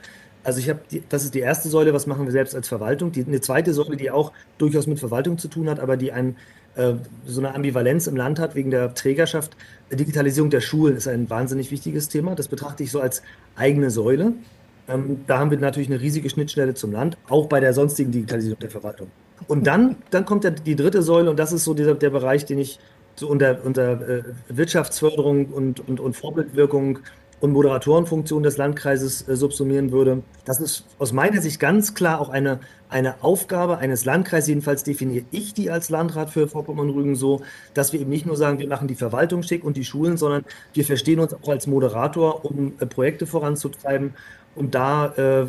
Also 0.44 0.60
ich 0.60 0.68
habe, 0.68 0.80
das 1.08 1.25
ist 1.25 1.34
die 1.34 1.40
erste 1.40 1.68
Säule, 1.68 1.92
was 1.92 2.06
machen 2.06 2.25
wir 2.25 2.32
selbst 2.32 2.54
als 2.54 2.68
Verwaltung. 2.68 3.10
Die, 3.10 3.25
eine 3.25 3.40
zweite 3.40 3.75
Säule, 3.75 3.96
die 3.96 4.10
auch 4.12 4.32
durchaus 4.58 4.86
mit 4.86 5.00
Verwaltung 5.00 5.38
zu 5.38 5.48
tun 5.48 5.68
hat, 5.68 5.80
aber 5.80 5.96
die 5.96 6.12
ein, 6.12 6.36
äh, 6.76 6.94
so 7.26 7.40
eine 7.40 7.54
Ambivalenz 7.54 8.06
im 8.06 8.16
Land 8.16 8.38
hat 8.38 8.54
wegen 8.54 8.70
der 8.70 8.94
Trägerschaft. 8.94 9.56
Digitalisierung 9.90 10.50
der 10.50 10.60
Schulen 10.60 10.96
ist 10.96 11.08
ein 11.08 11.28
wahnsinnig 11.28 11.72
wichtiges 11.72 12.08
Thema. 12.08 12.36
Das 12.36 12.46
betrachte 12.46 12.84
ich 12.84 12.92
so 12.92 13.00
als 13.00 13.22
eigene 13.56 13.90
Säule. 13.90 14.34
Ähm, 14.88 15.25
da 15.26 15.38
haben 15.38 15.50
wir 15.50 15.58
natürlich 15.58 15.88
eine 15.90 16.00
riesige 16.00 16.30
Schnittstelle 16.30 16.75
zum 16.75 16.92
Land, 16.92 17.18
auch 17.28 17.48
bei 17.48 17.58
der 17.58 17.72
sonstigen 17.72 18.12
Digitalisierung 18.12 18.60
der 18.60 18.70
Verwaltung. 18.70 19.10
Und 19.49 19.66
dann, 19.66 19.97
dann 20.11 20.25
kommt 20.25 20.45
ja 20.45 20.50
die 20.50 20.76
dritte 20.76 21.02
Säule 21.02 21.31
und 21.31 21.38
das 21.38 21.52
ist 21.52 21.64
so 21.64 21.75
dieser, 21.75 21.95
der 21.95 22.11
Bereich, 22.11 22.45
den 22.45 22.59
ich 22.59 22.78
so 23.16 23.28
unter, 23.28 23.64
unter 23.64 24.09
äh, 24.09 24.23
Wirtschaftsförderung 24.49 25.47
und, 25.47 25.87
und, 25.88 26.00
und 26.00 26.16
Vorbildwirkung 26.16 27.00
und 27.40 27.52
Moderatorenfunktion 27.52 28.43
des 28.43 28.57
Landkreises 28.57 29.28
äh, 29.28 29.37
subsumieren 29.37 29.93
würde. 29.93 30.23
Das 30.45 30.61
ist 30.61 30.87
aus 30.99 31.12
meiner 31.12 31.40
Sicht 31.40 31.61
ganz 31.61 31.95
klar 31.95 32.21
auch 32.21 32.28
eine, 32.28 32.61
eine 32.88 33.23
Aufgabe 33.23 33.78
eines 33.78 34.05
Landkreises. 34.05 34.49
Jedenfalls 34.49 34.85
definiere 34.85 35.25
ich 35.31 35.52
die 35.52 35.71
als 35.71 35.90
Landrat 35.90 36.31
für 36.31 36.49
Vorpommern-Rügen 36.49 37.14
so, 37.14 37.43
dass 37.75 37.93
wir 37.93 38.00
eben 38.00 38.11
nicht 38.11 38.26
nur 38.26 38.37
sagen, 38.37 38.59
wir 38.59 38.69
machen 38.69 38.88
die 38.88 38.95
Verwaltung 38.95 39.43
schick 39.43 39.64
und 39.64 39.76
die 39.76 39.85
Schulen, 39.85 40.16
sondern 40.16 40.45
wir 40.73 40.85
verstehen 40.85 41.21
uns 41.21 41.35
auch 41.35 41.49
als 41.49 41.66
Moderator, 41.66 42.45
um 42.45 42.73
äh, 42.81 42.87
Projekte 42.87 43.26
voranzutreiben. 43.26 44.14
Und 44.55 44.75
da 44.75 45.09
äh, 45.16 45.47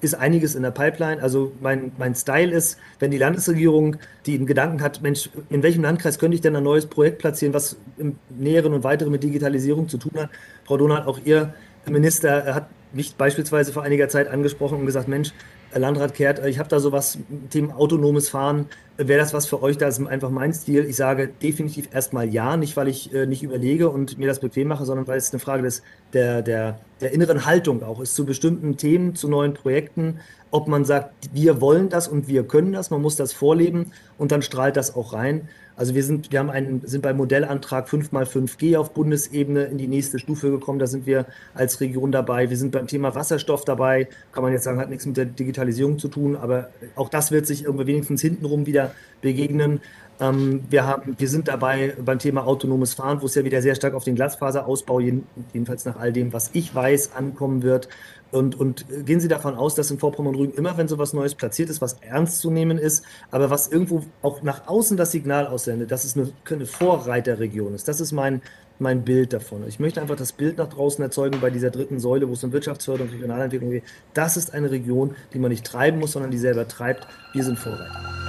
ist 0.00 0.14
einiges 0.14 0.54
in 0.54 0.62
der 0.62 0.70
Pipeline. 0.70 1.22
Also 1.22 1.52
mein, 1.60 1.92
mein 1.98 2.14
Style 2.14 2.52
ist, 2.52 2.78
wenn 2.98 3.10
die 3.10 3.18
Landesregierung 3.18 3.96
die 4.26 4.34
in 4.34 4.46
Gedanken 4.46 4.82
hat, 4.82 5.02
Mensch, 5.02 5.30
in 5.50 5.62
welchem 5.62 5.82
Landkreis 5.82 6.18
könnte 6.18 6.34
ich 6.34 6.40
denn 6.40 6.54
ein 6.56 6.62
neues 6.62 6.86
Projekt 6.86 7.18
platzieren, 7.18 7.54
was 7.54 7.76
im 7.96 8.16
Näheren 8.28 8.74
und 8.74 8.84
Weiteren 8.84 9.12
mit 9.12 9.22
Digitalisierung 9.22 9.88
zu 9.88 9.98
tun 9.98 10.12
hat. 10.16 10.30
Frau 10.64 10.76
Donat, 10.76 11.06
auch 11.06 11.18
Ihr 11.24 11.54
Minister 11.86 12.54
hat 12.54 12.68
mich 12.92 13.14
beispielsweise 13.14 13.72
vor 13.72 13.82
einiger 13.82 14.08
Zeit 14.08 14.28
angesprochen 14.28 14.78
und 14.78 14.86
gesagt, 14.86 15.08
Mensch, 15.08 15.32
Landrat 15.74 16.14
Kehrt, 16.14 16.44
ich 16.46 16.58
habe 16.58 16.68
da 16.68 16.80
sowas, 16.80 17.18
Thema 17.50 17.76
autonomes 17.76 18.28
Fahren, 18.28 18.66
wäre 18.98 19.20
das 19.20 19.32
was 19.32 19.46
für 19.46 19.62
euch? 19.62 19.78
Das 19.78 19.98
ist 19.98 20.06
einfach 20.06 20.30
mein 20.30 20.52
Stil. 20.52 20.84
Ich 20.84 20.96
sage 20.96 21.28
definitiv 21.28 21.88
erstmal 21.94 22.28
ja, 22.28 22.56
nicht 22.56 22.76
weil 22.76 22.88
ich 22.88 23.14
äh, 23.14 23.26
nicht 23.26 23.42
überlege 23.42 23.88
und 23.90 24.18
mir 24.18 24.26
das 24.26 24.40
bequem 24.40 24.68
mache, 24.68 24.84
sondern 24.84 25.06
weil 25.06 25.16
es 25.16 25.32
eine 25.32 25.38
Frage 25.38 25.62
des, 25.62 25.82
der, 26.12 26.42
der, 26.42 26.80
der 27.00 27.12
inneren 27.12 27.46
Haltung 27.46 27.82
auch 27.82 28.00
ist 28.00 28.14
zu 28.14 28.26
bestimmten 28.26 28.76
Themen, 28.76 29.14
zu 29.14 29.28
neuen 29.28 29.54
Projekten, 29.54 30.18
ob 30.50 30.66
man 30.66 30.84
sagt, 30.84 31.30
wir 31.32 31.60
wollen 31.60 31.88
das 31.88 32.08
und 32.08 32.26
wir 32.26 32.42
können 32.42 32.72
das, 32.72 32.90
man 32.90 33.00
muss 33.00 33.16
das 33.16 33.32
vorleben 33.32 33.92
und 34.18 34.32
dann 34.32 34.42
strahlt 34.42 34.76
das 34.76 34.94
auch 34.96 35.12
rein. 35.12 35.48
Also 35.78 35.94
wir 35.94 36.02
sind, 36.02 36.32
wir 36.32 36.40
haben 36.40 36.50
einen, 36.50 36.82
sind 36.84 37.02
beim 37.02 37.16
Modellantrag 37.18 37.88
5x5G 37.88 38.76
auf 38.76 38.94
Bundesebene 38.94 39.66
in 39.66 39.78
die 39.78 39.86
nächste 39.86 40.18
Stufe 40.18 40.50
gekommen. 40.50 40.80
Da 40.80 40.88
sind 40.88 41.06
wir 41.06 41.24
als 41.54 41.80
Region 41.80 42.10
dabei. 42.10 42.50
Wir 42.50 42.56
sind 42.56 42.72
beim 42.72 42.88
Thema 42.88 43.14
Wasserstoff 43.14 43.64
dabei. 43.64 44.08
Kann 44.32 44.42
man 44.42 44.52
jetzt 44.52 44.64
sagen, 44.64 44.80
hat 44.80 44.90
nichts 44.90 45.06
mit 45.06 45.16
der 45.16 45.26
Digitalisierung 45.26 46.00
zu 46.00 46.08
tun, 46.08 46.34
aber 46.34 46.70
auch 46.96 47.08
das 47.08 47.30
wird 47.30 47.46
sich 47.46 47.62
irgendwie 47.62 47.86
wenigstens 47.86 48.20
hintenrum 48.22 48.66
wieder 48.66 48.87
begegnen. 49.20 49.80
Ähm, 50.20 50.64
wir, 50.68 50.86
haben, 50.86 51.14
wir 51.18 51.28
sind 51.28 51.48
dabei 51.48 51.94
beim 52.04 52.18
Thema 52.18 52.46
autonomes 52.46 52.94
Fahren, 52.94 53.22
wo 53.22 53.26
es 53.26 53.34
ja 53.34 53.44
wieder 53.44 53.62
sehr 53.62 53.74
stark 53.74 53.94
auf 53.94 54.04
den 54.04 54.16
Glasfaserausbau, 54.16 55.00
jedenfalls 55.00 55.84
nach 55.84 55.96
all 55.96 56.12
dem, 56.12 56.32
was 56.32 56.50
ich 56.54 56.74
weiß, 56.74 57.12
ankommen 57.14 57.62
wird. 57.62 57.88
Und, 58.30 58.58
und 58.58 58.84
gehen 59.06 59.20
Sie 59.20 59.28
davon 59.28 59.54
aus, 59.54 59.74
dass 59.74 59.90
in 59.90 59.98
Vorpommern-Rügen 59.98 60.52
immer, 60.54 60.76
wenn 60.76 60.88
sowas 60.88 61.14
Neues 61.14 61.34
platziert 61.34 61.70
ist, 61.70 61.80
was 61.80 61.94
ernst 62.00 62.40
zu 62.40 62.50
nehmen 62.50 62.76
ist, 62.76 63.04
aber 63.30 63.48
was 63.48 63.68
irgendwo 63.68 64.04
auch 64.20 64.42
nach 64.42 64.66
außen 64.66 64.96
das 64.96 65.12
Signal 65.12 65.46
aussendet, 65.46 65.90
dass 65.90 66.04
es 66.04 66.16
eine, 66.16 66.30
eine 66.50 66.66
Vorreiterregion 66.66 67.74
ist. 67.74 67.88
Das 67.88 68.00
ist 68.00 68.12
mein, 68.12 68.42
mein 68.78 69.02
Bild 69.02 69.32
davon. 69.32 69.66
Ich 69.66 69.80
möchte 69.80 70.02
einfach 70.02 70.16
das 70.16 70.32
Bild 70.32 70.58
nach 70.58 70.68
draußen 70.68 71.02
erzeugen 71.02 71.40
bei 71.40 71.48
dieser 71.48 71.70
dritten 71.70 72.00
Säule, 72.00 72.28
wo 72.28 72.34
es 72.34 72.44
um 72.44 72.52
Wirtschaftsförderung 72.52 73.08
und 73.08 73.14
Regionalentwicklung 73.14 73.70
geht. 73.70 73.84
Das 74.12 74.36
ist 74.36 74.52
eine 74.52 74.70
Region, 74.70 75.14
die 75.32 75.38
man 75.38 75.50
nicht 75.50 75.64
treiben 75.64 75.98
muss, 75.98 76.12
sondern 76.12 76.30
die 76.30 76.38
selber 76.38 76.68
treibt. 76.68 77.06
Wir 77.32 77.44
sind 77.44 77.58
Vorreiter. 77.58 78.27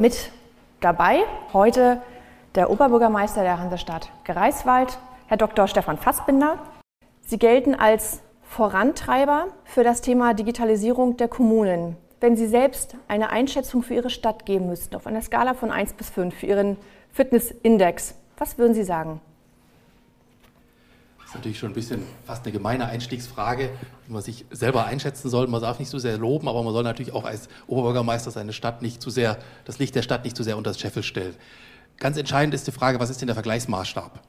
Mit 0.00 0.30
dabei 0.80 1.24
heute 1.52 2.00
der 2.54 2.70
Oberbürgermeister 2.70 3.42
der 3.42 3.58
Hansestadt 3.58 4.12
Greifswald, 4.24 4.96
Herr 5.26 5.36
Dr. 5.36 5.66
Stefan 5.66 5.98
Fassbinder. 5.98 6.60
Sie 7.22 7.36
gelten 7.36 7.74
als 7.74 8.20
Vorantreiber 8.42 9.48
für 9.64 9.82
das 9.82 10.00
Thema 10.00 10.34
Digitalisierung 10.34 11.16
der 11.16 11.26
Kommunen. 11.26 11.96
Wenn 12.20 12.36
Sie 12.36 12.46
selbst 12.46 12.94
eine 13.08 13.30
Einschätzung 13.30 13.82
für 13.82 13.94
Ihre 13.94 14.10
Stadt 14.10 14.46
geben 14.46 14.68
müssten, 14.68 14.94
auf 14.94 15.08
einer 15.08 15.20
Skala 15.20 15.54
von 15.54 15.72
1 15.72 15.94
bis 15.94 16.10
5 16.10 16.32
für 16.32 16.46
Ihren 16.46 16.76
Fitnessindex, 17.12 18.14
was 18.36 18.56
würden 18.56 18.74
Sie 18.74 18.84
sagen? 18.84 19.20
Das 21.28 21.34
ist 21.34 21.40
natürlich 21.40 21.58
schon 21.58 21.72
ein 21.72 21.74
bisschen 21.74 22.02
fast 22.24 22.46
eine 22.46 22.52
gemeine 22.52 22.86
Einstiegsfrage, 22.86 23.68
wie 24.06 24.12
man 24.14 24.22
sich 24.22 24.46
selber 24.50 24.86
einschätzen 24.86 25.28
soll. 25.28 25.46
Man 25.46 25.60
darf 25.60 25.78
nicht 25.78 25.90
zu 25.90 25.98
so 25.98 26.08
sehr 26.08 26.16
loben, 26.16 26.48
aber 26.48 26.62
man 26.62 26.72
soll 26.72 26.84
natürlich 26.84 27.12
auch 27.12 27.26
als 27.26 27.50
Oberbürgermeister 27.66 28.30
seine 28.30 28.54
Stadt 28.54 28.80
nicht 28.80 29.02
zu 29.02 29.10
sehr, 29.10 29.36
das 29.66 29.78
Licht 29.78 29.94
der 29.94 30.00
Stadt 30.00 30.24
nicht 30.24 30.34
zu 30.34 30.42
sehr 30.42 30.56
unter 30.56 30.70
das 30.70 30.80
Scheffel 30.80 31.02
stellen. 31.02 31.36
Ganz 31.98 32.16
entscheidend 32.16 32.54
ist 32.54 32.66
die 32.66 32.72
Frage, 32.72 32.98
was 32.98 33.10
ist 33.10 33.20
denn 33.20 33.26
der 33.26 33.34
Vergleichsmaßstab? 33.34 34.22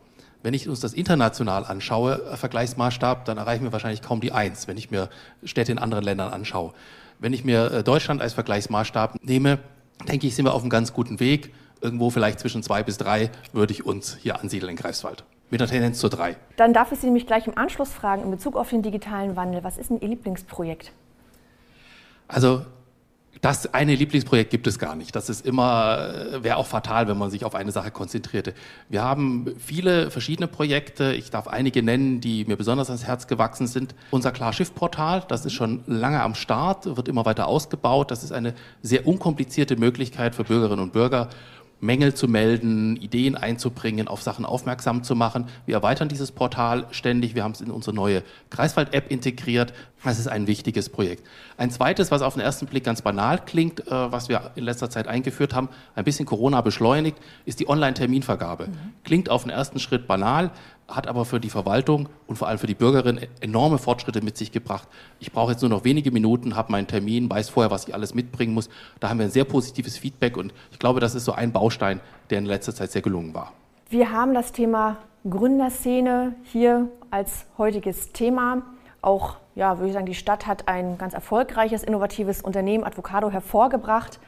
Wenn 0.43 0.53
ich 0.53 0.67
uns 0.67 0.81
das 0.81 0.91
international 0.91 1.63
anschaue, 1.63 2.21
äh, 2.33 2.35
Vergleichsmaßstab, 2.35 3.23
dann 3.23 3.37
erreichen 3.37 3.63
wir 3.63 3.71
wahrscheinlich 3.71 4.01
kaum 4.01 4.19
die 4.19 4.33
Eins, 4.33 4.67
wenn 4.67 4.75
ich 4.75 4.91
mir 4.91 5.09
Städte 5.45 5.71
in 5.71 5.79
anderen 5.79 6.03
Ländern 6.03 6.33
anschaue. 6.33 6.73
Wenn 7.17 7.31
ich 7.31 7.45
mir 7.45 7.71
äh, 7.71 7.81
Deutschland 7.81 8.21
als 8.21 8.33
Vergleichsmaßstab 8.33 9.23
nehme, 9.23 9.59
denke 10.05 10.27
ich, 10.27 10.35
sind 10.35 10.43
wir 10.43 10.53
auf 10.53 10.63
einem 10.63 10.69
ganz 10.69 10.91
guten 10.91 11.21
Weg. 11.21 11.53
Irgendwo 11.79 12.09
vielleicht 12.09 12.41
zwischen 12.41 12.61
zwei 12.61 12.83
bis 12.83 12.97
drei 12.97 13.31
würde 13.53 13.71
ich 13.71 13.85
uns 13.85 14.17
hier 14.21 14.41
ansiedeln 14.41 14.71
in 14.71 14.75
Greifswald. 14.75 15.23
Mit 15.49 15.61
der 15.61 15.67
Tendenz 15.67 15.99
zur 15.99 16.09
drei. 16.09 16.35
Dann 16.57 16.73
darf 16.73 16.91
ich 16.91 16.99
Sie 16.99 17.07
nämlich 17.07 17.25
gleich 17.25 17.47
im 17.47 17.57
Anschluss 17.57 17.91
fragen, 17.91 18.23
in 18.23 18.31
Bezug 18.31 18.55
auf 18.55 18.69
den 18.69 18.83
digitalen 18.83 19.35
Wandel. 19.35 19.63
Was 19.63 19.77
ist 19.77 19.89
denn 19.89 19.99
Ihr 19.99 20.09
Lieblingsprojekt? 20.09 20.91
Also 22.27 22.61
das 23.41 23.73
eine 23.73 23.95
Lieblingsprojekt 23.95 24.51
gibt 24.51 24.67
es 24.67 24.79
gar 24.79 24.95
nicht. 24.95 25.15
Das 25.15 25.29
ist 25.29 25.45
immer, 25.45 26.13
äh, 26.33 26.43
wäre 26.43 26.57
auch 26.57 26.65
fatal, 26.65 27.07
wenn 27.07 27.17
man 27.17 27.31
sich 27.31 27.45
auf 27.45 27.55
eine 27.55 27.71
Sache 27.71 27.89
konzentrierte. 27.89 28.53
Wir 28.89 29.01
haben 29.01 29.53
viele 29.57 30.11
verschiedene 30.11 30.47
Projekte. 30.47 31.13
Ich 31.13 31.31
darf 31.31 31.47
einige 31.47 31.81
nennen, 31.81 32.19
die 32.19 32.43
mir 32.45 32.57
besonders 32.57 32.89
ans 32.89 33.05
Herz 33.05 33.27
gewachsen 33.27 33.67
sind. 33.67 33.95
Unser 34.11 34.31
Klarschiff-Portal, 34.31 35.23
das 35.27 35.45
ist 35.45 35.53
schon 35.53 35.83
lange 35.87 36.21
am 36.21 36.35
Start, 36.35 36.97
wird 36.97 37.07
immer 37.07 37.25
weiter 37.25 37.47
ausgebaut. 37.47 38.11
Das 38.11 38.23
ist 38.23 38.33
eine 38.33 38.55
sehr 38.81 39.07
unkomplizierte 39.07 39.77
Möglichkeit 39.77 40.35
für 40.35 40.43
Bürgerinnen 40.43 40.83
und 40.83 40.91
Bürger, 40.91 41.29
Mängel 41.81 42.13
zu 42.13 42.27
melden, 42.27 42.97
Ideen 42.97 43.35
einzubringen, 43.35 44.07
auf 44.07 44.21
Sachen 44.21 44.45
aufmerksam 44.45 45.03
zu 45.03 45.15
machen. 45.15 45.47
Wir 45.65 45.75
erweitern 45.75 46.09
dieses 46.09 46.31
Portal 46.31 46.85
ständig. 46.91 47.35
Wir 47.35 47.43
haben 47.43 47.53
es 47.53 47.61
in 47.61 47.71
unsere 47.71 47.95
neue 47.95 48.23
Greifswald-App 48.49 49.09
integriert. 49.11 49.73
Das 50.03 50.19
ist 50.19 50.27
ein 50.27 50.47
wichtiges 50.47 50.89
Projekt. 50.89 51.25
Ein 51.57 51.71
zweites, 51.71 52.11
was 52.11 52.21
auf 52.21 52.33
den 52.33 52.41
ersten 52.41 52.65
Blick 52.65 52.83
ganz 52.83 53.01
banal 53.01 53.43
klingt, 53.45 53.87
äh, 53.87 54.11
was 54.11 54.29
wir 54.29 54.51
in 54.55 54.63
letzter 54.63 54.89
Zeit 54.89 55.07
eingeführt 55.07 55.53
haben, 55.53 55.69
ein 55.95 56.03
bisschen 56.03 56.25
Corona 56.25 56.61
beschleunigt, 56.61 57.17
ist 57.45 57.59
die 57.59 57.69
Online-Terminvergabe. 57.69 58.67
Mhm. 58.67 58.73
Klingt 59.03 59.29
auf 59.29 59.43
den 59.43 59.51
ersten 59.51 59.79
Schritt 59.79 60.07
banal, 60.07 60.51
hat 60.89 61.07
aber 61.07 61.25
für 61.25 61.39
die 61.39 61.49
Verwaltung 61.49 62.09
und 62.27 62.37
vor 62.37 62.47
allem 62.47 62.57
für 62.57 62.67
die 62.67 62.75
Bürgerin 62.75 63.19
enorme 63.41 63.77
Fortschritte 63.77 64.21
mit 64.21 64.37
sich 64.37 64.51
gebracht. 64.51 64.87
Ich 65.19 65.31
brauche 65.31 65.51
jetzt 65.51 65.61
nur 65.61 65.69
noch 65.69 65.83
wenige 65.83 66.11
Minuten, 66.11 66.55
habe 66.55 66.71
meinen 66.71 66.87
Termin, 66.87 67.29
weiß 67.29 67.49
vorher, 67.49 67.71
was 67.71 67.87
ich 67.87 67.93
alles 67.93 68.13
mitbringen 68.13 68.53
muss. 68.53 68.69
Da 68.99 69.09
haben 69.09 69.19
wir 69.19 69.25
ein 69.25 69.31
sehr 69.31 69.45
positives 69.45 69.97
Feedback 69.97 70.37
und 70.37 70.53
ich 70.71 70.79
glaube, 70.79 70.99
das 70.99 71.15
ist 71.15 71.25
so 71.25 71.31
ein 71.33 71.51
Baustein, 71.51 71.99
der 72.29 72.39
in 72.39 72.45
letzter 72.45 72.73
Zeit 72.73 72.91
sehr 72.91 73.01
gelungen 73.01 73.33
war. 73.33 73.53
Wir 73.89 74.11
haben 74.11 74.33
das 74.33 74.51
Thema 74.51 74.97
Gründerszene 75.29 76.35
hier 76.43 76.89
als 77.11 77.45
heutiges 77.57 78.11
Thema. 78.11 78.63
Auch, 79.01 79.37
ja, 79.55 79.77
würde 79.77 79.87
ich 79.87 79.93
sagen, 79.93 80.05
die 80.05 80.15
Stadt 80.15 80.47
hat 80.47 80.67
ein 80.67 80.97
ganz 80.97 81.13
erfolgreiches, 81.13 81.83
innovatives 81.83 82.41
Unternehmen, 82.41 82.83
Advocado, 82.83 83.29
hervorgebracht. 83.29 84.19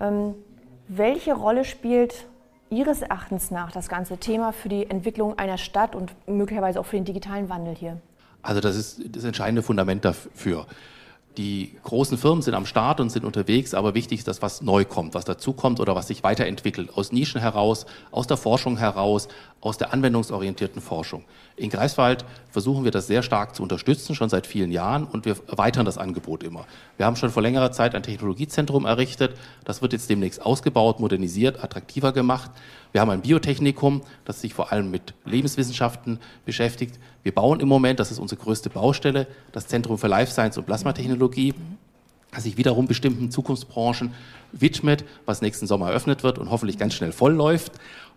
Ähm, 0.00 0.34
welche 0.88 1.34
Rolle 1.34 1.64
spielt 1.64 2.26
Ihres 2.70 3.02
Erachtens 3.02 3.50
nach 3.50 3.70
das 3.70 3.88
ganze 3.88 4.18
Thema 4.18 4.52
für 4.52 4.68
die 4.68 4.90
Entwicklung 4.90 5.38
einer 5.38 5.58
Stadt 5.58 5.94
und 5.94 6.14
möglicherweise 6.26 6.80
auch 6.80 6.86
für 6.86 6.96
den 6.96 7.04
digitalen 7.04 7.48
Wandel 7.48 7.74
hier? 7.74 8.00
Also 8.42 8.60
das 8.60 8.76
ist 8.76 9.00
das 9.14 9.24
entscheidende 9.24 9.62
Fundament 9.62 10.04
dafür. 10.04 10.66
Die 11.36 11.76
großen 11.82 12.16
Firmen 12.16 12.40
sind 12.40 12.54
am 12.54 12.64
Start 12.64 12.98
und 12.98 13.10
sind 13.10 13.26
unterwegs, 13.26 13.74
aber 13.74 13.94
wichtig 13.94 14.20
ist, 14.20 14.28
dass 14.28 14.40
was 14.40 14.62
neu 14.62 14.86
kommt, 14.86 15.12
was 15.12 15.26
dazukommt 15.26 15.80
oder 15.80 15.94
was 15.94 16.06
sich 16.06 16.22
weiterentwickelt. 16.22 16.96
Aus 16.96 17.12
Nischen 17.12 17.42
heraus, 17.42 17.84
aus 18.10 18.26
der 18.26 18.38
Forschung 18.38 18.78
heraus, 18.78 19.28
aus 19.60 19.76
der 19.76 19.92
anwendungsorientierten 19.92 20.80
Forschung. 20.80 21.24
In 21.56 21.68
Greifswald 21.68 22.24
versuchen 22.50 22.84
wir 22.84 22.90
das 22.90 23.06
sehr 23.06 23.22
stark 23.22 23.54
zu 23.54 23.62
unterstützen, 23.62 24.14
schon 24.14 24.30
seit 24.30 24.46
vielen 24.46 24.72
Jahren, 24.72 25.04
und 25.04 25.26
wir 25.26 25.36
erweitern 25.48 25.84
das 25.84 25.98
Angebot 25.98 26.42
immer. 26.42 26.64
Wir 26.96 27.04
haben 27.04 27.16
schon 27.16 27.30
vor 27.30 27.42
längerer 27.42 27.70
Zeit 27.70 27.94
ein 27.94 28.02
Technologiezentrum 28.02 28.86
errichtet. 28.86 29.36
Das 29.64 29.82
wird 29.82 29.92
jetzt 29.92 30.08
demnächst 30.08 30.40
ausgebaut, 30.40 31.00
modernisiert, 31.00 31.62
attraktiver 31.62 32.12
gemacht. 32.12 32.50
Wir 32.96 33.02
haben 33.02 33.10
ein 33.10 33.20
Biotechnikum, 33.20 34.00
das 34.24 34.40
sich 34.40 34.54
vor 34.54 34.72
allem 34.72 34.90
mit 34.90 35.12
Lebenswissenschaften 35.26 36.18
beschäftigt. 36.46 36.98
Wir 37.24 37.34
bauen 37.34 37.60
im 37.60 37.68
Moment, 37.68 38.00
das 38.00 38.10
ist 38.10 38.18
unsere 38.18 38.40
größte 38.40 38.70
Baustelle, 38.70 39.26
das 39.52 39.66
Zentrum 39.66 39.98
für 39.98 40.06
Life 40.06 40.32
Science 40.32 40.56
und 40.56 40.64
Plasmatechnologie, 40.64 41.52
das 42.32 42.44
sich 42.44 42.56
wiederum 42.56 42.86
bestimmten 42.86 43.30
Zukunftsbranchen 43.30 44.14
widmet, 44.52 45.04
was 45.26 45.42
nächsten 45.42 45.66
Sommer 45.66 45.90
eröffnet 45.90 46.22
wird 46.22 46.38
und 46.38 46.50
hoffentlich 46.50 46.78
ganz 46.78 46.94
schnell 46.94 47.12
voll 47.12 47.34
läuft. 47.34 47.72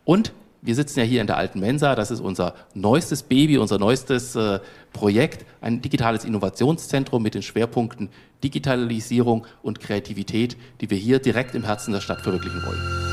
Und 0.05 0.31
wir 0.62 0.75
sitzen 0.75 1.00
ja 1.00 1.05
hier 1.05 1.19
in 1.19 1.27
der 1.27 1.36
alten 1.36 1.59
Mensa, 1.59 1.93
das 1.95 2.09
ist 2.09 2.21
unser 2.21 2.55
neuestes 2.74 3.24
Baby, 3.24 3.57
unser 3.57 3.79
neuestes 3.79 4.38
äh, 4.38 4.62
Projekt, 4.93 5.45
ein 5.59 5.81
digitales 5.81 6.24
Innovationszentrum 6.24 7.21
mit 7.21 7.33
den 7.33 7.41
Schwerpunkten 7.43 8.07
Digitalisierung 8.45 9.45
und 9.62 9.81
Kreativität, 9.81 10.55
die 10.79 10.89
wir 10.89 10.98
hier 10.98 11.19
direkt 11.19 11.53
im 11.53 11.65
Herzen 11.65 11.91
der 11.91 12.00
Stadt 12.00 12.21
verwirklichen 12.21 12.63
wollen 12.65 13.09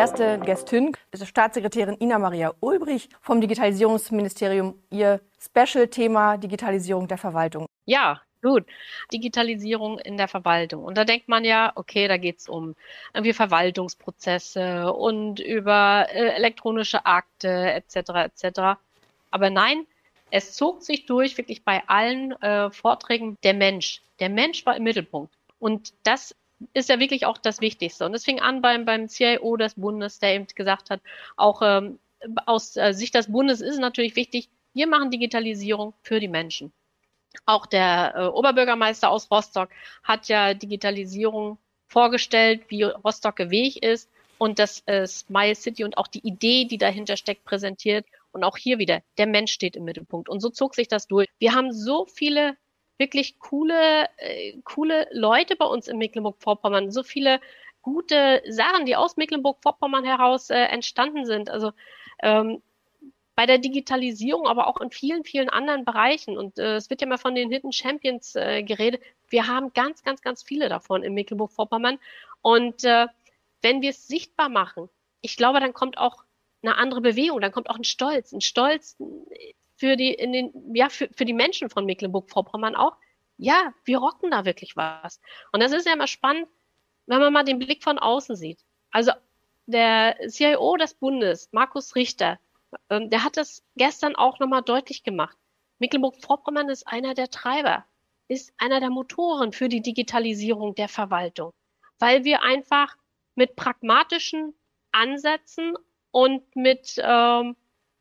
erste 0.00 0.38
Gästin 0.38 0.96
ist 1.10 1.26
Staatssekretärin 1.26 1.94
Ina 2.00 2.18
Maria 2.18 2.54
Ulbrich 2.60 3.10
vom 3.20 3.38
Digitalisierungsministerium. 3.38 4.82
Ihr 4.88 5.20
Special-Thema 5.38 6.38
Digitalisierung 6.38 7.06
der 7.06 7.18
Verwaltung. 7.18 7.66
Ja, 7.84 8.22
Gut, 8.42 8.64
Digitalisierung 9.12 9.98
in 9.98 10.16
der 10.16 10.26
Verwaltung. 10.26 10.84
Und 10.84 10.96
da 10.96 11.04
denkt 11.04 11.28
man 11.28 11.44
ja, 11.44 11.72
okay, 11.74 12.08
da 12.08 12.16
geht 12.16 12.38
es 12.38 12.48
um 12.48 12.74
irgendwie 13.12 13.34
Verwaltungsprozesse 13.34 14.90
und 14.94 15.40
über 15.40 16.06
äh, 16.08 16.28
elektronische 16.36 17.04
Akte 17.04 17.50
etc. 17.70 17.96
etc. 18.24 18.60
Aber 19.30 19.50
nein, 19.50 19.86
es 20.30 20.54
zog 20.54 20.82
sich 20.82 21.04
durch 21.04 21.36
wirklich 21.36 21.62
bei 21.62 21.82
allen 21.86 22.32
äh, 22.40 22.70
Vorträgen 22.70 23.36
der 23.42 23.52
Mensch. 23.52 24.00
Der 24.20 24.30
Mensch 24.30 24.64
war 24.64 24.74
im 24.74 24.84
Mittelpunkt. 24.84 25.34
Und 25.58 25.92
das 26.04 26.34
ist 26.72 26.88
ja 26.88 27.00
wirklich 27.00 27.26
auch 27.26 27.38
das 27.38 27.60
Wichtigste. 27.60 28.06
Und 28.06 28.14
es 28.14 28.24
fing 28.24 28.40
an 28.40 28.62
beim, 28.62 28.84
beim 28.84 29.08
CIO 29.08 29.56
des 29.56 29.74
Bundes, 29.74 30.18
der 30.18 30.34
eben 30.34 30.46
gesagt 30.54 30.90
hat, 30.90 31.00
auch 31.36 31.62
ähm, 31.62 31.98
aus 32.46 32.76
äh, 32.76 32.92
Sicht 32.92 33.14
des 33.14 33.30
Bundes 33.30 33.60
ist 33.60 33.74
es 33.74 33.78
natürlich 33.78 34.16
wichtig, 34.16 34.48
wir 34.74 34.86
machen 34.86 35.10
Digitalisierung 35.10 35.94
für 36.02 36.20
die 36.20 36.28
Menschen. 36.28 36.72
Auch 37.46 37.66
der 37.66 38.14
äh, 38.16 38.26
Oberbürgermeister 38.26 39.10
aus 39.10 39.30
Rostock 39.30 39.70
hat 40.02 40.28
ja 40.28 40.54
Digitalisierung 40.54 41.58
vorgestellt, 41.86 42.62
wie 42.68 42.82
Rostock 42.84 43.38
Weg 43.38 43.82
ist 43.82 44.08
und 44.38 44.58
das 44.58 44.82
äh, 44.86 45.06
Smile 45.06 45.54
City 45.54 45.84
und 45.84 45.98
auch 45.98 46.06
die 46.06 46.26
Idee, 46.26 46.64
die 46.64 46.78
dahinter 46.78 47.16
steckt, 47.16 47.44
präsentiert. 47.44 48.06
Und 48.32 48.44
auch 48.44 48.56
hier 48.56 48.78
wieder, 48.78 49.02
der 49.18 49.26
Mensch 49.26 49.52
steht 49.52 49.74
im 49.74 49.84
Mittelpunkt. 49.84 50.28
Und 50.28 50.40
so 50.40 50.50
zog 50.50 50.74
sich 50.74 50.86
das 50.86 51.08
durch. 51.08 51.28
Wir 51.38 51.52
haben 51.52 51.72
so 51.72 52.06
viele 52.06 52.56
wirklich 53.00 53.40
coole, 53.40 54.08
äh, 54.18 54.60
coole 54.62 55.08
Leute 55.10 55.56
bei 55.56 55.64
uns 55.64 55.88
in 55.88 55.98
Mecklenburg-Vorpommern, 55.98 56.92
so 56.92 57.02
viele 57.02 57.40
gute 57.82 58.42
Sachen, 58.46 58.86
die 58.86 58.94
aus 58.94 59.16
Mecklenburg-Vorpommern 59.16 60.04
heraus 60.04 60.50
äh, 60.50 60.56
entstanden 60.56 61.26
sind. 61.26 61.50
Also 61.50 61.72
ähm, 62.22 62.62
bei 63.34 63.46
der 63.46 63.58
Digitalisierung, 63.58 64.46
aber 64.46 64.66
auch 64.66 64.80
in 64.82 64.90
vielen, 64.90 65.24
vielen 65.24 65.48
anderen 65.48 65.84
Bereichen. 65.84 66.36
Und 66.36 66.58
äh, 66.58 66.76
es 66.76 66.90
wird 66.90 67.00
ja 67.00 67.06
mal 67.06 67.16
von 67.16 67.34
den 67.34 67.50
Hidden 67.50 67.72
Champions 67.72 68.36
äh, 68.36 68.62
geredet. 68.62 69.02
Wir 69.28 69.46
haben 69.46 69.72
ganz, 69.72 70.02
ganz, 70.02 70.20
ganz 70.20 70.42
viele 70.42 70.68
davon 70.68 71.02
in 71.02 71.14
Mecklenburg-Vorpommern. 71.14 71.98
Und 72.42 72.84
äh, 72.84 73.06
wenn 73.62 73.80
wir 73.80 73.90
es 73.90 74.06
sichtbar 74.06 74.50
machen, 74.50 74.90
ich 75.22 75.36
glaube, 75.36 75.60
dann 75.60 75.72
kommt 75.72 75.96
auch 75.96 76.22
eine 76.62 76.76
andere 76.76 77.00
Bewegung, 77.00 77.40
dann 77.40 77.52
kommt 77.52 77.70
auch 77.70 77.76
ein 77.76 77.84
Stolz, 77.84 78.32
ein 78.32 78.42
Stolz 78.42 78.98
für 79.80 79.96
die, 79.96 80.12
in 80.12 80.34
den, 80.34 80.74
ja, 80.74 80.90
für, 80.90 81.08
für 81.16 81.24
die 81.24 81.32
Menschen 81.32 81.70
von 81.70 81.86
Mecklenburg-Vorpommern 81.86 82.76
auch. 82.76 82.96
Ja, 83.38 83.72
wir 83.84 83.96
rocken 83.96 84.30
da 84.30 84.44
wirklich 84.44 84.76
was. 84.76 85.22
Und 85.52 85.62
das 85.62 85.72
ist 85.72 85.86
ja 85.86 85.94
immer 85.94 86.06
spannend, 86.06 86.48
wenn 87.06 87.18
man 87.18 87.32
mal 87.32 87.44
den 87.44 87.58
Blick 87.58 87.82
von 87.82 87.98
außen 87.98 88.36
sieht. 88.36 88.60
Also 88.90 89.12
der 89.64 90.18
CIO 90.28 90.76
des 90.76 90.92
Bundes, 90.92 91.48
Markus 91.52 91.96
Richter, 91.96 92.38
ähm, 92.90 93.08
der 93.08 93.24
hat 93.24 93.38
das 93.38 93.64
gestern 93.74 94.16
auch 94.16 94.38
nochmal 94.38 94.60
deutlich 94.60 95.02
gemacht. 95.02 95.38
Mecklenburg-Vorpommern 95.78 96.68
ist 96.68 96.86
einer 96.86 97.14
der 97.14 97.30
Treiber, 97.30 97.86
ist 98.28 98.52
einer 98.58 98.80
der 98.80 98.90
Motoren 98.90 99.52
für 99.52 99.70
die 99.70 99.80
Digitalisierung 99.80 100.74
der 100.74 100.88
Verwaltung, 100.88 101.52
weil 101.98 102.24
wir 102.24 102.42
einfach 102.42 102.98
mit 103.34 103.56
pragmatischen 103.56 104.52
Ansätzen 104.92 105.74
und 106.10 106.54
mit 106.54 106.96
ähm, 107.02 107.56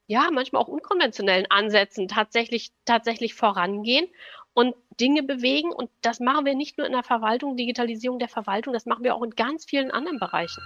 ja 0.10 0.30
manchmal 0.32 0.64
auch 0.64 0.68
unkonventionellen 0.68 1.46
Ansätzen 1.52 2.08
tatsächlich 2.08 2.72
tatsächlich 2.84 3.36
vorangehen 3.36 4.08
und 4.56 4.76
Dinge 5.00 5.22
bewegen. 5.22 5.72
Und 5.72 5.92
das 6.02 6.20
machen 6.20 6.46
wir 6.46 6.56
nicht 6.56 6.80
nur 6.80 6.88
in 6.88 6.94
der 6.94 7.04
Verwaltung, 7.04 7.56
Digitalisierung 7.56 8.18
der 8.18 8.28
Verwaltung, 8.28 8.74
das 8.74 8.88
machen 8.88 9.04
wir 9.04 9.16
auch 9.16 9.22
in 9.22 9.30
ganz 9.30 9.66
vielen 9.66 9.92
anderen 9.92 10.18
Bereichen. 10.20 10.62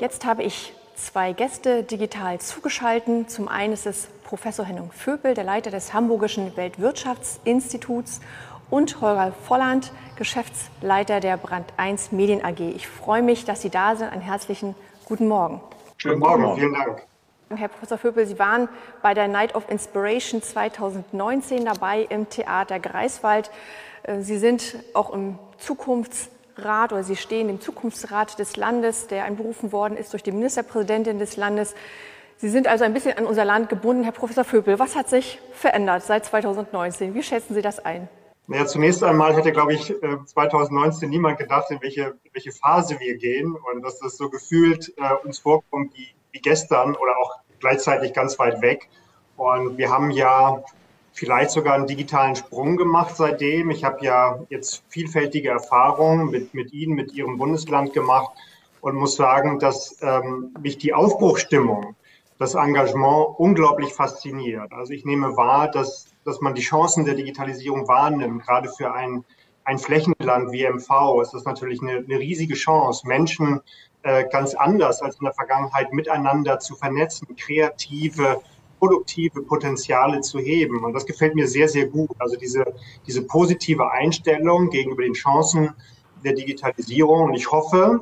Jetzt 0.00 0.24
habe 0.24 0.42
ich 0.42 0.72
zwei 0.94 1.34
Gäste 1.34 1.82
digital 1.82 2.40
zugeschaltet. 2.40 3.30
Zum 3.30 3.48
einen 3.48 3.74
ist 3.74 3.86
es 3.86 4.08
Professor 4.24 4.64
Henning 4.64 4.90
Vöbel, 4.90 5.34
der 5.34 5.44
Leiter 5.44 5.70
des 5.70 5.92
Hamburgischen 5.92 6.56
Weltwirtschaftsinstituts 6.56 8.22
und 8.70 9.00
Holger 9.00 9.32
Volland, 9.32 9.92
Geschäftsleiter 10.16 11.20
der 11.20 11.36
Brand 11.36 11.72
1 11.76 12.12
Medien 12.12 12.44
AG. 12.44 12.60
Ich 12.60 12.88
freue 12.88 13.22
mich, 13.22 13.44
dass 13.44 13.62
Sie 13.62 13.70
da 13.70 13.96
sind. 13.96 14.10
Einen 14.10 14.22
herzlichen 14.22 14.74
guten 15.04 15.28
Morgen. 15.28 15.60
Schönen 15.98 16.18
Morgen, 16.18 16.56
vielen 16.56 16.74
Dank. 16.74 17.02
Herr 17.54 17.68
Professor 17.68 17.96
Vöbel, 17.96 18.26
Sie 18.26 18.38
waren 18.40 18.68
bei 19.02 19.14
der 19.14 19.28
Night 19.28 19.54
of 19.54 19.70
Inspiration 19.70 20.42
2019 20.42 21.64
dabei 21.64 22.02
im 22.02 22.28
Theater 22.28 22.80
Greifswald. 22.80 23.50
Äh, 24.02 24.20
Sie 24.20 24.38
sind 24.38 24.76
auch 24.94 25.12
im 25.12 25.38
Zukunfts 25.58 26.30
Rat 26.56 26.92
oder 26.92 27.04
Sie 27.04 27.16
stehen 27.16 27.48
im 27.48 27.60
Zukunftsrat 27.60 28.38
des 28.38 28.56
Landes, 28.56 29.06
der 29.06 29.24
einberufen 29.24 29.72
worden 29.72 29.96
ist 29.96 30.12
durch 30.12 30.22
die 30.22 30.32
Ministerpräsidentin 30.32 31.18
des 31.18 31.36
Landes. 31.36 31.74
Sie 32.38 32.48
sind 32.48 32.66
also 32.66 32.84
ein 32.84 32.94
bisschen 32.94 33.16
an 33.16 33.26
unser 33.26 33.44
Land 33.44 33.68
gebunden. 33.68 34.02
Herr 34.02 34.12
Professor 34.12 34.44
Vöbel, 34.44 34.78
was 34.78 34.96
hat 34.96 35.08
sich 35.08 35.38
verändert 35.52 36.02
seit 36.02 36.24
2019? 36.24 37.14
Wie 37.14 37.22
schätzen 37.22 37.54
Sie 37.54 37.62
das 37.62 37.84
ein? 37.84 38.08
Naja, 38.48 38.66
zunächst 38.66 39.02
einmal 39.02 39.34
hätte, 39.34 39.50
glaube 39.50 39.74
ich, 39.74 39.92
2019 40.26 41.08
äh, 41.08 41.10
niemand 41.10 41.38
gedacht, 41.38 41.70
in 41.70 41.82
welche, 41.82 42.16
welche 42.32 42.52
Phase 42.52 43.00
wir 43.00 43.16
gehen 43.16 43.56
und 43.56 43.82
dass 43.82 43.98
das 43.98 44.16
so 44.16 44.30
gefühlt 44.30 44.92
äh, 44.96 45.26
uns 45.26 45.40
vorkommt 45.40 45.92
wie, 45.96 46.08
wie 46.30 46.40
gestern 46.40 46.94
oder 46.94 47.18
auch 47.18 47.40
gleichzeitig 47.58 48.12
ganz 48.12 48.38
weit 48.38 48.62
weg. 48.62 48.88
Und 49.36 49.78
wir 49.78 49.90
haben 49.90 50.12
ja 50.12 50.62
vielleicht 51.12 51.50
sogar 51.50 51.74
einen 51.74 51.86
digitalen 51.86 52.36
Sprung 52.36 52.76
gemacht 52.76 53.16
seitdem. 53.16 53.70
Ich 53.70 53.84
habe 53.84 54.04
ja 54.04 54.38
jetzt 54.48 54.84
vielfältige 54.88 55.48
Erfahrungen 55.48 56.30
mit, 56.30 56.54
mit 56.54 56.72
Ihnen, 56.72 56.94
mit 56.94 57.12
Ihrem 57.14 57.38
Bundesland 57.38 57.94
gemacht 57.94 58.30
und 58.80 58.94
muss 58.94 59.16
sagen, 59.16 59.58
dass 59.58 59.96
ähm, 60.02 60.54
mich 60.60 60.78
die 60.78 60.94
Aufbruchstimmung, 60.94 61.96
das 62.38 62.54
Engagement 62.54 63.38
unglaublich 63.38 63.92
fasziniert. 63.94 64.72
Also 64.72 64.92
ich 64.92 65.04
nehme 65.04 65.36
wahr, 65.36 65.70
dass, 65.70 66.06
dass 66.26 66.40
man 66.40 66.54
die 66.54 66.62
Chancen 66.62 67.04
der 67.04 67.14
Digitalisierung 67.14 67.86
wahrnimmt. 67.86 68.44
Gerade 68.44 68.68
für 68.68 68.92
ein, 68.92 69.24
ein 69.64 69.78
Flächenland 69.78 70.50
wie 70.52 70.68
MV 70.68 71.22
ist 71.22 71.32
das 71.32 71.44
natürlich 71.44 71.80
eine, 71.80 71.98
eine 71.98 72.18
riesige 72.18 72.54
Chance, 72.54 73.06
Menschen 73.06 73.60
äh, 74.02 74.24
ganz 74.28 74.54
anders 74.54 75.00
als 75.00 75.18
in 75.18 75.24
der 75.24 75.34
Vergangenheit 75.34 75.92
miteinander 75.92 76.58
zu 76.58 76.74
vernetzen, 76.74 77.36
kreative, 77.36 78.42
produktive 78.80 79.42
Potenziale 79.42 80.20
zu 80.20 80.40
heben. 80.40 80.84
Und 80.84 80.92
das 80.92 81.06
gefällt 81.06 81.36
mir 81.36 81.46
sehr, 81.46 81.68
sehr 81.68 81.86
gut. 81.86 82.10
Also 82.18 82.36
diese, 82.36 82.64
diese 83.06 83.22
positive 83.22 83.90
Einstellung 83.90 84.68
gegenüber 84.70 85.02
den 85.02 85.14
Chancen 85.14 85.74
der 86.24 86.32
Digitalisierung. 86.32 87.28
Und 87.28 87.34
ich 87.34 87.50
hoffe, 87.50 88.00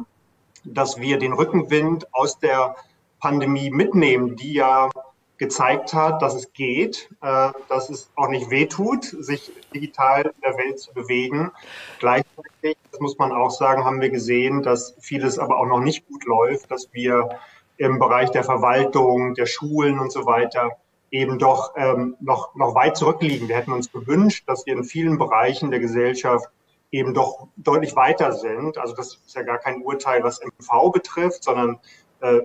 dass 0.64 0.98
wir 0.98 1.18
den 1.18 1.34
Rückenwind 1.34 2.06
aus 2.14 2.38
der 2.38 2.74
Pandemie 3.20 3.70
mitnehmen, 3.70 4.37
die 4.37 4.54
ja 4.54 4.88
gezeigt 5.37 5.92
hat, 5.94 6.23
dass 6.23 6.35
es 6.35 6.53
geht, 6.53 7.11
äh, 7.20 7.51
dass 7.68 7.90
es 7.90 8.11
auch 8.14 8.29
nicht 8.29 8.51
wehtut, 8.51 9.05
sich 9.05 9.53
digital 9.75 10.23
in 10.23 10.40
der 10.42 10.57
Welt 10.57 10.79
zu 10.79 10.92
bewegen. 10.92 11.51
Gleichzeitig, 11.99 12.77
das 12.90 13.01
muss 13.01 13.18
man 13.18 13.33
auch 13.33 13.51
sagen, 13.51 13.85
haben 13.85 14.01
wir 14.01 14.11
gesehen, 14.11 14.62
dass 14.62 14.94
vieles 15.01 15.38
aber 15.38 15.59
auch 15.59 15.66
noch 15.66 15.81
nicht 15.81 16.07
gut 16.07 16.25
läuft, 16.25 16.70
dass 16.70 16.92
wir 16.92 17.29
im 17.77 17.99
Bereich 17.99 18.31
der 18.31 18.44
Verwaltung, 18.44 19.35
der 19.35 19.47
Schulen 19.47 19.99
und 19.99 20.12
so 20.12 20.27
weiter 20.27 20.77
eben 21.11 21.38
doch 21.38 21.75
ähm, 21.77 22.16
noch, 22.20 22.55
noch 22.55 22.75
weit 22.75 22.97
zurückliegen. 22.97 23.49
Wir 23.49 23.57
hätten 23.57 23.73
uns 23.73 23.90
gewünscht, 23.92 24.44
dass 24.49 24.66
wir 24.66 24.75
in 24.75 24.85
vielen 24.85 25.16
Bereichen 25.18 25.70
der 25.70 25.81
Gesellschaft 25.81 26.47
eben 26.90 27.14
doch 27.14 27.49
deutlich 27.57 27.94
weiter 27.97 28.33
sind. 28.33 28.79
Also 28.79 28.94
das 28.94 29.20
ist 29.25 29.35
ja 29.35 29.42
gar 29.42 29.59
kein 29.59 29.83
Urteil, 29.83 30.23
was 30.23 30.40
MV 30.40 30.92
betrifft, 30.92 31.44
sondern 31.44 31.79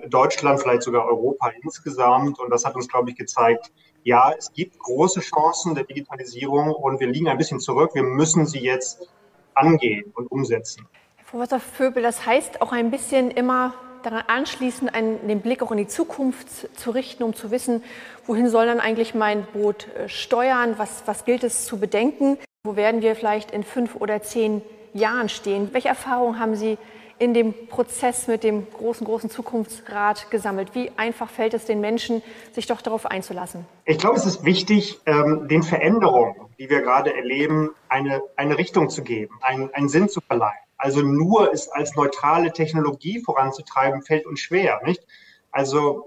Deutschland, 0.08 0.60
vielleicht 0.60 0.82
sogar 0.82 1.06
Europa 1.06 1.50
insgesamt. 1.62 2.38
Und 2.38 2.50
das 2.50 2.64
hat 2.64 2.74
uns, 2.74 2.88
glaube 2.88 3.10
ich, 3.10 3.16
gezeigt, 3.16 3.70
ja, 4.02 4.32
es 4.36 4.52
gibt 4.52 4.78
große 4.78 5.20
Chancen 5.20 5.74
der 5.74 5.84
Digitalisierung 5.84 6.72
und 6.72 7.00
wir 7.00 7.06
liegen 7.06 7.28
ein 7.28 7.38
bisschen 7.38 7.60
zurück. 7.60 7.90
Wir 7.94 8.02
müssen 8.02 8.46
sie 8.46 8.60
jetzt 8.60 9.08
angehen 9.54 10.12
und 10.14 10.30
umsetzen. 10.30 10.86
Herr 11.16 11.24
Professor 11.26 11.60
Vöbel, 11.60 12.02
das 12.02 12.24
heißt 12.24 12.62
auch 12.62 12.72
ein 12.72 12.90
bisschen 12.90 13.30
immer 13.30 13.74
daran 14.02 14.22
anschließend 14.26 14.94
einen, 14.94 15.26
den 15.28 15.40
Blick 15.40 15.62
auch 15.62 15.70
in 15.70 15.78
die 15.78 15.86
Zukunft 15.86 16.76
zu 16.78 16.90
richten, 16.90 17.22
um 17.22 17.34
zu 17.34 17.50
wissen, 17.50 17.82
wohin 18.26 18.48
soll 18.48 18.66
dann 18.66 18.80
eigentlich 18.80 19.14
mein 19.14 19.44
Boot 19.52 19.88
äh, 19.88 20.08
steuern, 20.08 20.74
was, 20.78 21.02
was 21.06 21.24
gilt 21.24 21.44
es 21.44 21.66
zu 21.66 21.78
bedenken, 21.78 22.38
wo 22.64 22.76
werden 22.76 23.02
wir 23.02 23.14
vielleicht 23.14 23.50
in 23.50 23.62
fünf 23.62 23.96
oder 23.96 24.22
zehn 24.22 24.62
Jahren 24.94 25.28
stehen. 25.28 25.68
Welche 25.72 25.88
Erfahrungen 25.88 26.38
haben 26.38 26.56
Sie 26.56 26.78
in 27.20 27.34
dem 27.34 27.68
Prozess 27.68 28.26
mit 28.28 28.42
dem 28.42 28.66
großen, 28.70 29.06
großen 29.06 29.30
Zukunftsrat 29.30 30.30
gesammelt? 30.30 30.74
Wie 30.74 30.90
einfach 30.96 31.28
fällt 31.28 31.52
es 31.52 31.66
den 31.66 31.80
Menschen, 31.80 32.22
sich 32.52 32.66
doch 32.66 32.80
darauf 32.80 33.04
einzulassen? 33.04 33.66
Ich 33.84 33.98
glaube, 33.98 34.16
es 34.16 34.24
ist 34.24 34.44
wichtig, 34.44 35.00
ähm, 35.04 35.46
den 35.46 35.62
Veränderungen, 35.62 36.34
die 36.58 36.70
wir 36.70 36.80
gerade 36.80 37.14
erleben, 37.14 37.70
eine, 37.88 38.22
eine 38.36 38.56
Richtung 38.56 38.88
zu 38.88 39.02
geben, 39.02 39.38
einen, 39.42 39.72
einen 39.74 39.90
Sinn 39.90 40.08
zu 40.08 40.22
verleihen. 40.22 40.58
Also 40.78 41.02
nur 41.02 41.52
es 41.52 41.68
als 41.68 41.94
neutrale 41.94 42.52
Technologie 42.52 43.20
voranzutreiben, 43.22 44.02
fällt 44.02 44.24
uns 44.24 44.40
schwer, 44.40 44.80
nicht? 44.82 45.06
Also 45.50 46.06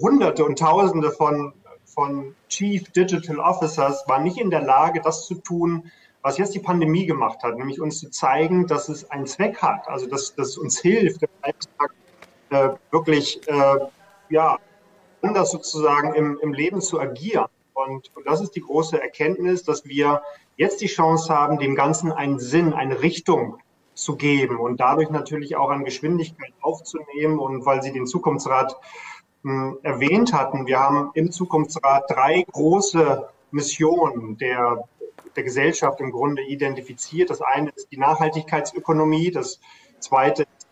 Hunderte 0.00 0.44
und 0.44 0.58
Tausende 0.58 1.12
von, 1.12 1.52
von 1.84 2.34
Chief 2.48 2.90
Digital 2.90 3.38
Officers 3.38 4.02
waren 4.08 4.24
nicht 4.24 4.38
in 4.38 4.50
der 4.50 4.62
Lage, 4.62 5.00
das 5.00 5.24
zu 5.24 5.36
tun, 5.36 5.92
was 6.22 6.38
jetzt 6.38 6.54
die 6.54 6.60
Pandemie 6.60 7.06
gemacht 7.06 7.42
hat, 7.42 7.56
nämlich 7.56 7.80
uns 7.80 8.00
zu 8.00 8.10
zeigen, 8.10 8.66
dass 8.66 8.88
es 8.88 9.10
einen 9.10 9.26
Zweck 9.26 9.58
hat, 9.62 9.88
also 9.88 10.06
dass 10.06 10.34
das 10.34 10.58
uns 10.58 10.78
hilft, 10.80 11.22
im 11.22 11.28
Alltag 11.42 11.94
äh, 12.50 12.70
wirklich 12.90 13.40
äh, 13.48 13.78
ja, 14.30 14.58
anders 15.22 15.50
sozusagen 15.50 16.14
im, 16.14 16.38
im 16.42 16.52
Leben 16.52 16.80
zu 16.80 17.00
agieren. 17.00 17.48
Und, 17.74 18.10
und 18.16 18.26
das 18.26 18.40
ist 18.40 18.56
die 18.56 18.60
große 18.60 19.00
Erkenntnis, 19.00 19.62
dass 19.62 19.84
wir 19.84 20.22
jetzt 20.56 20.80
die 20.80 20.86
Chance 20.86 21.32
haben, 21.32 21.58
dem 21.58 21.76
Ganzen 21.76 22.10
einen 22.10 22.40
Sinn, 22.40 22.72
eine 22.72 23.02
Richtung 23.02 23.58
zu 23.94 24.16
geben 24.16 24.58
und 24.58 24.80
dadurch 24.80 25.10
natürlich 25.10 25.56
auch 25.56 25.70
an 25.70 25.84
Geschwindigkeit 25.84 26.52
aufzunehmen. 26.60 27.38
Und 27.38 27.64
weil 27.66 27.82
Sie 27.82 27.92
den 27.92 28.06
Zukunftsrat 28.06 28.76
mh, 29.42 29.52
hm, 29.52 29.78
erwähnt 29.82 30.32
hatten, 30.32 30.66
wir 30.66 30.80
haben 30.80 31.10
im 31.14 31.30
Zukunftsrat 31.30 32.04
drei 32.08 32.44
große 32.50 33.28
Missionen 33.50 34.36
der, 34.38 34.84
der 35.38 35.44
Gesellschaft 35.44 36.00
im 36.00 36.10
Grunde 36.10 36.42
identifiziert. 36.42 37.30
Das 37.30 37.40
eine 37.40 37.70
ist 37.70 37.92
die 37.92 37.96
Nachhaltigkeitsökonomie, 37.96 39.30
das 39.30 39.60
zweite 40.00 40.42
ist 40.42 40.66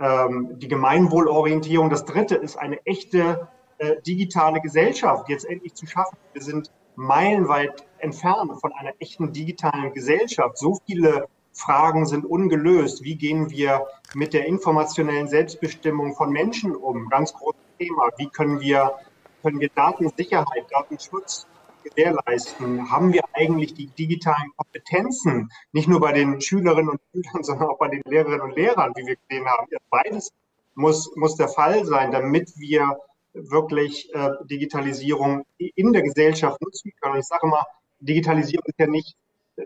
ähm, 0.00 0.58
die 0.58 0.66
Gemeinwohlorientierung, 0.66 1.88
das 1.88 2.04
dritte 2.04 2.34
ist 2.34 2.56
eine 2.56 2.84
echte 2.84 3.46
äh, 3.78 4.02
digitale 4.02 4.60
Gesellschaft 4.60 5.28
jetzt 5.28 5.44
endlich 5.44 5.74
zu 5.74 5.86
schaffen. 5.86 6.16
Wir 6.32 6.42
sind 6.42 6.72
meilenweit 6.96 7.86
entfernt 7.98 8.60
von 8.60 8.72
einer 8.72 8.92
echten 8.98 9.32
digitalen 9.32 9.92
Gesellschaft. 9.92 10.58
So 10.58 10.80
viele 10.84 11.28
Fragen 11.52 12.04
sind 12.04 12.24
ungelöst. 12.24 13.04
Wie 13.04 13.14
gehen 13.14 13.50
wir 13.50 13.86
mit 14.14 14.34
der 14.34 14.46
informationellen 14.46 15.28
Selbstbestimmung 15.28 16.16
von 16.16 16.30
Menschen 16.32 16.74
um? 16.74 17.08
Ganz 17.08 17.32
großes 17.34 17.60
Thema. 17.78 18.08
Wie 18.16 18.26
können 18.26 18.60
wir, 18.60 18.96
können 19.42 19.60
wir 19.60 19.68
Datensicherheit, 19.68 20.66
Datenschutz 20.72 21.46
gewährleisten? 21.82 22.90
Haben 22.90 23.12
wir 23.12 23.22
eigentlich 23.32 23.74
die 23.74 23.86
digitalen 23.86 24.50
Kompetenzen, 24.56 25.50
nicht 25.72 25.88
nur 25.88 26.00
bei 26.00 26.12
den 26.12 26.40
Schülerinnen 26.40 26.90
und 26.90 27.00
Schülern, 27.12 27.42
sondern 27.44 27.68
auch 27.68 27.78
bei 27.78 27.88
den 27.88 28.02
Lehrerinnen 28.06 28.40
und 28.40 28.56
Lehrern, 28.56 28.92
wie 28.96 29.06
wir 29.06 29.16
gesehen 29.16 29.46
haben? 29.46 29.66
Beides 29.90 30.32
muss, 30.74 31.14
muss 31.16 31.36
der 31.36 31.48
Fall 31.48 31.84
sein, 31.84 32.12
damit 32.12 32.52
wir 32.56 32.98
wirklich 33.34 34.12
äh, 34.14 34.30
Digitalisierung 34.44 35.44
in 35.58 35.92
der 35.92 36.02
Gesellschaft 36.02 36.60
nutzen 36.60 36.92
können. 37.00 37.14
Und 37.14 37.20
ich 37.20 37.26
sage 37.26 37.46
mal, 37.46 37.64
Digitalisierung 38.00 38.64
ist 38.66 38.78
ja 38.78 38.86
nicht, 38.86 39.16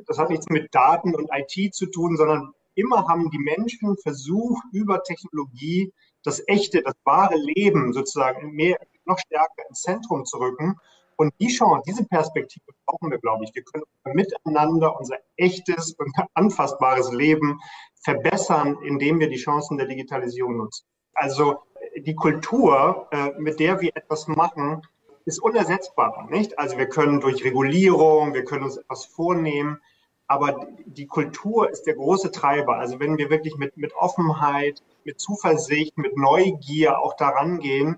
das 0.07 0.18
hat 0.18 0.31
nichts 0.31 0.48
mit 0.48 0.74
Daten 0.74 1.14
und 1.14 1.31
IT 1.33 1.74
zu 1.74 1.87
tun, 1.87 2.16
sondern 2.16 2.52
immer 2.74 3.09
haben 3.09 3.31
die 3.31 3.38
Menschen 3.38 3.96
versucht, 3.96 4.62
über 4.72 5.02
Technologie 5.02 5.92
das 6.22 6.42
echte, 6.48 6.83
das 6.83 6.94
wahre 7.05 7.37
Leben 7.37 7.92
sozusagen 7.92 8.52
mehr, 8.52 8.79
noch 9.05 9.18
stärker 9.18 9.68
ins 9.68 9.83
Zentrum 9.83 10.24
zu 10.24 10.38
rücken. 10.38 10.76
Und 11.16 11.33
die 11.40 11.48
Chance, 11.48 11.83
diese 11.87 12.05
Perspektive 12.05 12.66
brauchen 12.85 13.11
wir, 13.11 13.18
glaube 13.18 13.44
ich. 13.44 13.55
Wir 13.55 13.62
können 13.62 13.85
miteinander 14.05 14.98
unser 14.98 15.16
echtes 15.37 15.92
und 15.92 16.12
anfassbares 16.35 17.11
Leben 17.12 17.59
verbessern, 18.02 18.79
indem 18.85 19.18
wir 19.18 19.29
die 19.29 19.37
Chancen 19.37 19.79
der 19.79 19.87
Digitalisierung 19.87 20.59
nutzen. 20.59 20.85
Also 21.14 21.62
die 21.96 22.14
Kultur, 22.14 23.09
äh, 23.11 23.31
mit 23.38 23.59
der 23.59 23.81
wir 23.81 23.96
etwas 23.96 24.29
machen, 24.29 24.83
ist 25.24 25.40
unersetzbar, 25.40 26.29
nicht? 26.31 26.59
Also 26.59 26.79
wir 26.79 26.88
können 26.88 27.20
durch 27.20 27.42
Regulierung, 27.44 28.33
wir 28.33 28.44
können 28.44 28.64
uns 28.64 28.76
etwas 28.76 29.07
vornehmen, 29.07 29.81
aber 30.29 30.68
die 30.85 31.07
Kultur 31.07 31.70
ist 31.70 31.85
der 31.85 31.94
große 31.94 32.31
Treiber. 32.31 32.76
Also 32.76 33.00
wenn 33.00 33.16
wir 33.18 33.31
wirklich 33.31 33.57
mit, 33.57 33.76
mit 33.76 33.94
Offenheit, 33.94 34.83
mit 35.05 35.20
Zuversicht, 35.20 35.96
mit 35.98 36.16
Neugier 36.16 36.98
auch 36.98 37.16
daran 37.16 37.59
gehen, 37.59 37.96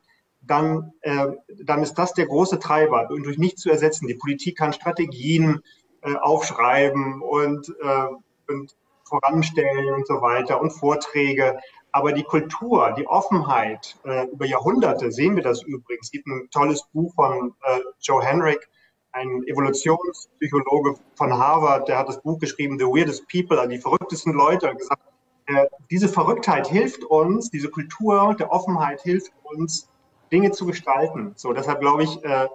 dann, 0.48 0.92
äh, 1.02 1.28
dann 1.62 1.82
ist 1.82 1.94
das 1.94 2.14
der 2.14 2.26
große 2.26 2.58
Treiber 2.58 3.08
und 3.10 3.24
durch 3.24 3.38
nichts 3.38 3.62
zu 3.62 3.70
ersetzen. 3.70 4.08
Die 4.08 4.14
Politik 4.14 4.58
kann 4.58 4.72
Strategien 4.72 5.60
äh, 6.02 6.14
aufschreiben 6.14 7.22
und, 7.22 7.68
äh, 7.80 8.52
und 8.52 8.74
voranstellen 9.04 9.94
und 9.94 10.06
so 10.06 10.20
weiter 10.20 10.60
und 10.60 10.70
Vorträge. 10.70 11.58
Aber 11.92 12.12
die 12.12 12.22
Kultur, 12.22 12.94
die 12.96 13.06
Offenheit, 13.06 13.96
äh, 14.04 14.26
über 14.26 14.46
Jahrhunderte 14.46 15.10
sehen 15.10 15.36
wir 15.36 15.42
das 15.42 15.62
übrigens. 15.62 16.06
Es 16.06 16.10
gibt 16.10 16.26
ein 16.26 16.48
tolles 16.50 16.82
Buch 16.92 17.14
von 17.14 17.54
äh, 17.62 17.80
Joe 18.00 18.22
Henrik, 18.22 18.68
ein 19.12 19.42
Evolutionspsychologe 19.46 20.94
von 21.14 21.32
Harvard, 21.32 21.88
der 21.88 21.98
hat 21.98 22.08
das 22.08 22.22
Buch 22.22 22.38
geschrieben, 22.38 22.78
The 22.78 22.84
Weirdest 22.84 23.26
People, 23.28 23.58
also 23.58 23.70
die 23.70 23.78
verrücktesten 23.78 24.34
Leute, 24.34 24.70
und 24.70 24.78
gesagt, 24.78 25.02
äh, 25.46 25.66
diese 25.90 26.08
Verrücktheit 26.08 26.66
hilft 26.66 27.04
uns, 27.04 27.50
diese 27.50 27.70
Kultur 27.70 28.36
der 28.38 28.52
Offenheit 28.52 29.00
hilft 29.00 29.32
uns, 29.42 29.88
Dinge 30.30 30.52
zu 30.52 30.66
gestalten. 30.66 31.32
So, 31.36 31.52
deshalb 31.52 31.80
glaube 31.80 32.04
ich, 32.04 32.24
äh, 32.24 32.48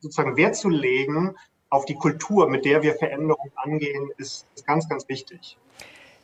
sozusagen 0.00 0.36
Wert 0.36 0.56
zu 0.56 0.68
legen 0.68 1.34
auf 1.70 1.84
die 1.86 1.94
Kultur, 1.94 2.48
mit 2.48 2.64
der 2.64 2.82
wir 2.82 2.94
Veränderungen 2.94 3.52
angehen, 3.56 4.10
ist, 4.16 4.46
ist 4.54 4.66
ganz, 4.66 4.88
ganz 4.88 5.08
wichtig. 5.08 5.58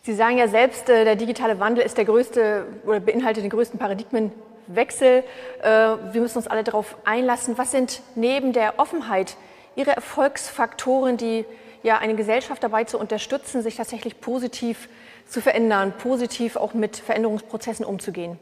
Sie 0.03 0.15
sagen 0.15 0.39
ja 0.39 0.49
selbst, 0.49 0.89
äh, 0.89 1.05
der 1.05 1.17
digitale 1.17 1.61
Wandel 1.61 1.85
ist 1.85 1.99
der 1.99 2.05
größte 2.05 2.67
oder 2.87 3.01
beinhaltet 3.01 3.43
den 3.43 3.51
größten 3.51 3.79
Paradigmenwechsel. 3.79 5.25
Äh, 5.63 5.67
wir 5.67 6.21
müssen 6.21 6.39
uns 6.39 6.47
alle 6.47 6.65
darauf 6.65 6.97
einlassen. 7.05 7.59
Was 7.59 7.73
sind 7.73 8.03
neben 8.15 8.53
der 8.53 8.79
Offenheit 8.79 9.37
Ihre 9.77 9.91
Erfolgsfaktoren, 9.91 11.17
die 11.17 11.45
ja 11.83 11.99
eine 11.99 12.15
Gesellschaft 12.15 12.63
dabei 12.63 12.85
zu 12.85 12.99
unterstützen, 12.99 13.63
sich 13.63 13.77
tatsächlich 13.77 14.21
positiv 14.21 14.89
zu 15.27 15.41
verändern, 15.41 15.93
positiv 15.99 16.57
auch 16.57 16.75
mit 16.75 16.97
Veränderungsprozessen 16.97 17.85
umzugehen? 17.85 18.39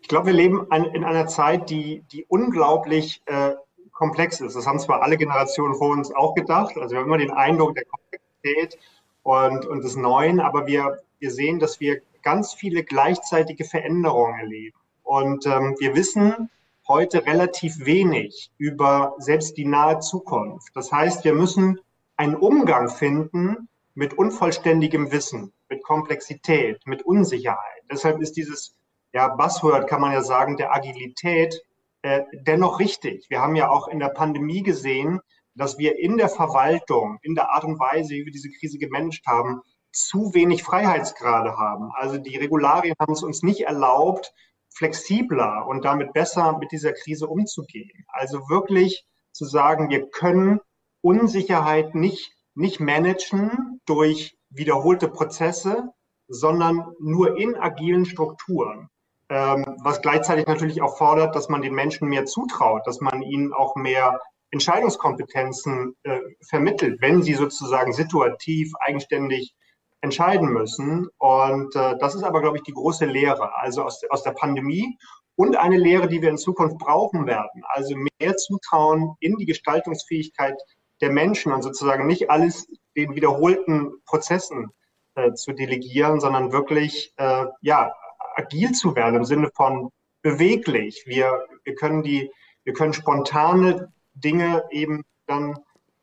Ich 0.00 0.08
glaube, 0.08 0.26
wir 0.26 0.34
leben 0.34 0.66
in 0.94 1.04
einer 1.04 1.26
Zeit, 1.26 1.70
die, 1.70 2.02
die 2.12 2.24
unglaublich 2.28 3.22
äh, 3.26 3.54
komplex 3.92 4.40
ist. 4.40 4.54
Das 4.54 4.66
haben 4.66 4.78
zwar 4.78 5.02
alle 5.02 5.16
Generationen 5.16 5.74
vor 5.74 5.90
uns 5.90 6.14
auch 6.14 6.34
gedacht. 6.34 6.76
Also 6.76 6.94
wir 6.94 7.00
haben 7.00 7.06
immer 7.06 7.18
den 7.18 7.32
Eindruck 7.32 7.74
der 7.74 7.84
Komplexität 7.86 8.78
und, 9.22 9.66
und 9.66 9.82
des 9.82 9.96
Neuen, 9.96 10.38
aber 10.38 10.66
wir, 10.66 11.00
wir 11.18 11.30
sehen, 11.30 11.58
dass 11.58 11.80
wir 11.80 12.02
ganz 12.22 12.54
viele 12.54 12.84
gleichzeitige 12.84 13.64
Veränderungen 13.64 14.38
erleben. 14.38 14.76
Und 15.02 15.46
ähm, 15.46 15.74
wir 15.78 15.94
wissen 15.96 16.50
heute 16.88 17.26
relativ 17.26 17.84
wenig 17.84 18.50
über 18.58 19.14
selbst 19.18 19.56
die 19.56 19.64
nahe 19.64 20.00
Zukunft. 20.00 20.70
Das 20.74 20.92
heißt, 20.92 21.24
wir 21.24 21.34
müssen 21.34 21.80
einen 22.16 22.36
Umgang 22.36 22.88
finden 22.88 23.68
mit 23.94 24.14
unvollständigem 24.14 25.10
Wissen, 25.10 25.52
mit 25.68 25.82
Komplexität, 25.82 26.80
mit 26.86 27.02
Unsicherheit. 27.02 27.82
Deshalb 27.90 28.20
ist 28.20 28.36
dieses 28.36 28.75
ja, 29.16 29.28
Buzzword, 29.28 29.88
kann 29.88 30.02
man 30.02 30.12
ja 30.12 30.22
sagen, 30.22 30.58
der 30.58 30.74
Agilität 30.74 31.62
äh, 32.02 32.24
dennoch 32.46 32.80
richtig. 32.80 33.24
Wir 33.30 33.40
haben 33.40 33.56
ja 33.56 33.70
auch 33.70 33.88
in 33.88 33.98
der 33.98 34.10
Pandemie 34.10 34.62
gesehen, 34.62 35.20
dass 35.54 35.78
wir 35.78 35.98
in 35.98 36.18
der 36.18 36.28
Verwaltung, 36.28 37.16
in 37.22 37.34
der 37.34 37.50
Art 37.50 37.64
und 37.64 37.80
Weise, 37.80 38.10
wie 38.10 38.26
wir 38.26 38.32
diese 38.32 38.50
Krise 38.50 38.76
gemanagt 38.76 39.26
haben, 39.26 39.62
zu 39.90 40.34
wenig 40.34 40.62
Freiheitsgrade 40.62 41.56
haben. 41.56 41.92
Also 41.94 42.18
die 42.18 42.36
Regularien 42.36 42.94
haben 43.00 43.14
es 43.14 43.22
uns 43.22 43.42
nicht 43.42 43.62
erlaubt, 43.62 44.34
flexibler 44.74 45.66
und 45.66 45.86
damit 45.86 46.12
besser 46.12 46.58
mit 46.58 46.70
dieser 46.70 46.92
Krise 46.92 47.26
umzugehen. 47.26 48.04
Also 48.08 48.50
wirklich 48.50 49.06
zu 49.32 49.46
sagen, 49.46 49.88
wir 49.88 50.10
können 50.10 50.60
Unsicherheit 51.00 51.94
nicht, 51.94 52.34
nicht 52.54 52.80
managen 52.80 53.80
durch 53.86 54.36
wiederholte 54.50 55.08
Prozesse, 55.08 55.88
sondern 56.28 56.92
nur 57.00 57.38
in 57.38 57.54
agilen 57.56 58.04
Strukturen. 58.04 58.90
Ähm, 59.28 59.64
was 59.82 60.02
gleichzeitig 60.02 60.46
natürlich 60.46 60.82
auch 60.82 60.96
fordert, 60.98 61.34
dass 61.34 61.48
man 61.48 61.62
den 61.62 61.74
Menschen 61.74 62.08
mehr 62.08 62.26
zutraut, 62.26 62.86
dass 62.86 63.00
man 63.00 63.22
ihnen 63.22 63.52
auch 63.52 63.74
mehr 63.74 64.20
Entscheidungskompetenzen 64.52 65.96
äh, 66.04 66.20
vermittelt, 66.48 67.00
wenn 67.00 67.22
sie 67.22 67.34
sozusagen 67.34 67.92
situativ, 67.92 68.72
eigenständig 68.78 69.54
entscheiden 70.00 70.48
müssen. 70.50 71.08
Und 71.18 71.74
äh, 71.74 71.96
das 71.98 72.14
ist 72.14 72.22
aber, 72.22 72.40
glaube 72.40 72.58
ich, 72.58 72.62
die 72.62 72.72
große 72.72 73.06
Lehre, 73.06 73.56
also 73.56 73.82
aus, 73.82 74.02
aus 74.10 74.22
der 74.22 74.30
Pandemie 74.30 74.96
und 75.36 75.56
eine 75.56 75.76
Lehre, 75.76 76.08
die 76.08 76.22
wir 76.22 76.30
in 76.30 76.38
Zukunft 76.38 76.78
brauchen 76.78 77.26
werden. 77.26 77.62
Also 77.68 77.96
mehr 77.96 78.36
Zutrauen 78.36 79.16
in 79.20 79.36
die 79.36 79.46
Gestaltungsfähigkeit 79.46 80.56
der 81.00 81.10
Menschen 81.10 81.52
und 81.52 81.62
sozusagen 81.62 82.06
nicht 82.06 82.30
alles 82.30 82.66
den 82.96 83.14
wiederholten 83.14 83.92
Prozessen 84.06 84.70
äh, 85.14 85.32
zu 85.34 85.52
delegieren, 85.52 86.20
sondern 86.20 86.52
wirklich 86.52 87.12
äh, 87.16 87.46
ja 87.60 87.92
agil 88.36 88.72
zu 88.72 88.94
werden 88.94 89.16
im 89.16 89.24
Sinne 89.24 89.50
von 89.54 89.90
beweglich. 90.22 91.04
Wir, 91.06 91.46
wir 91.64 91.74
können 91.74 92.02
die, 92.02 92.30
wir 92.64 92.72
können 92.72 92.92
spontane 92.92 93.92
Dinge 94.14 94.64
eben 94.70 95.04
dann 95.26 95.58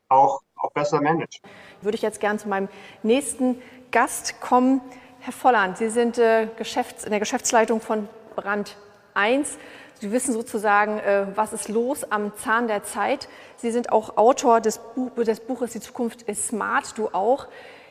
auch, 0.08 0.40
auch 0.56 0.72
besser 0.72 1.00
managen. 1.00 1.40
Würde 1.80 1.96
ich 1.96 2.02
jetzt 2.02 2.20
gern 2.20 2.38
zu 2.38 2.48
meinem 2.48 2.68
nächsten 3.02 3.60
Gast 3.90 4.40
kommen. 4.40 4.80
Herr 5.20 5.32
Volland, 5.32 5.78
Sie 5.78 5.88
sind 5.88 6.18
äh, 6.18 6.48
Geschäfts-, 6.56 7.04
in 7.04 7.10
der 7.10 7.20
Geschäftsleitung 7.20 7.80
von 7.80 8.08
Brand 8.34 8.76
1. 9.14 9.58
Sie 10.00 10.12
wissen 10.12 10.34
sozusagen, 10.34 10.98
äh, 10.98 11.26
was 11.34 11.52
ist 11.52 11.68
los 11.68 12.04
am 12.04 12.36
Zahn 12.36 12.66
der 12.68 12.82
Zeit. 12.82 13.28
Sie 13.56 13.70
sind 13.70 13.92
auch 13.92 14.16
Autor 14.16 14.60
des, 14.60 14.78
Buch, 14.94 15.14
des 15.14 15.40
Buches 15.40 15.72
Die 15.72 15.80
Zukunft 15.80 16.22
ist 16.22 16.48
smart, 16.48 16.98
du 16.98 17.08
auch. 17.08 17.46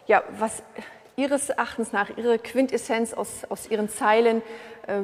Ja, 0.06 0.24
was 0.38 0.64
Ihres 1.16 1.50
Erachtens 1.50 1.92
nach, 1.92 2.16
Ihre 2.18 2.40
Quintessenz 2.40 3.14
aus, 3.14 3.44
aus 3.50 3.70
Ihren 3.70 3.90
Zeilen, 3.90 4.42
äh, 4.88 5.02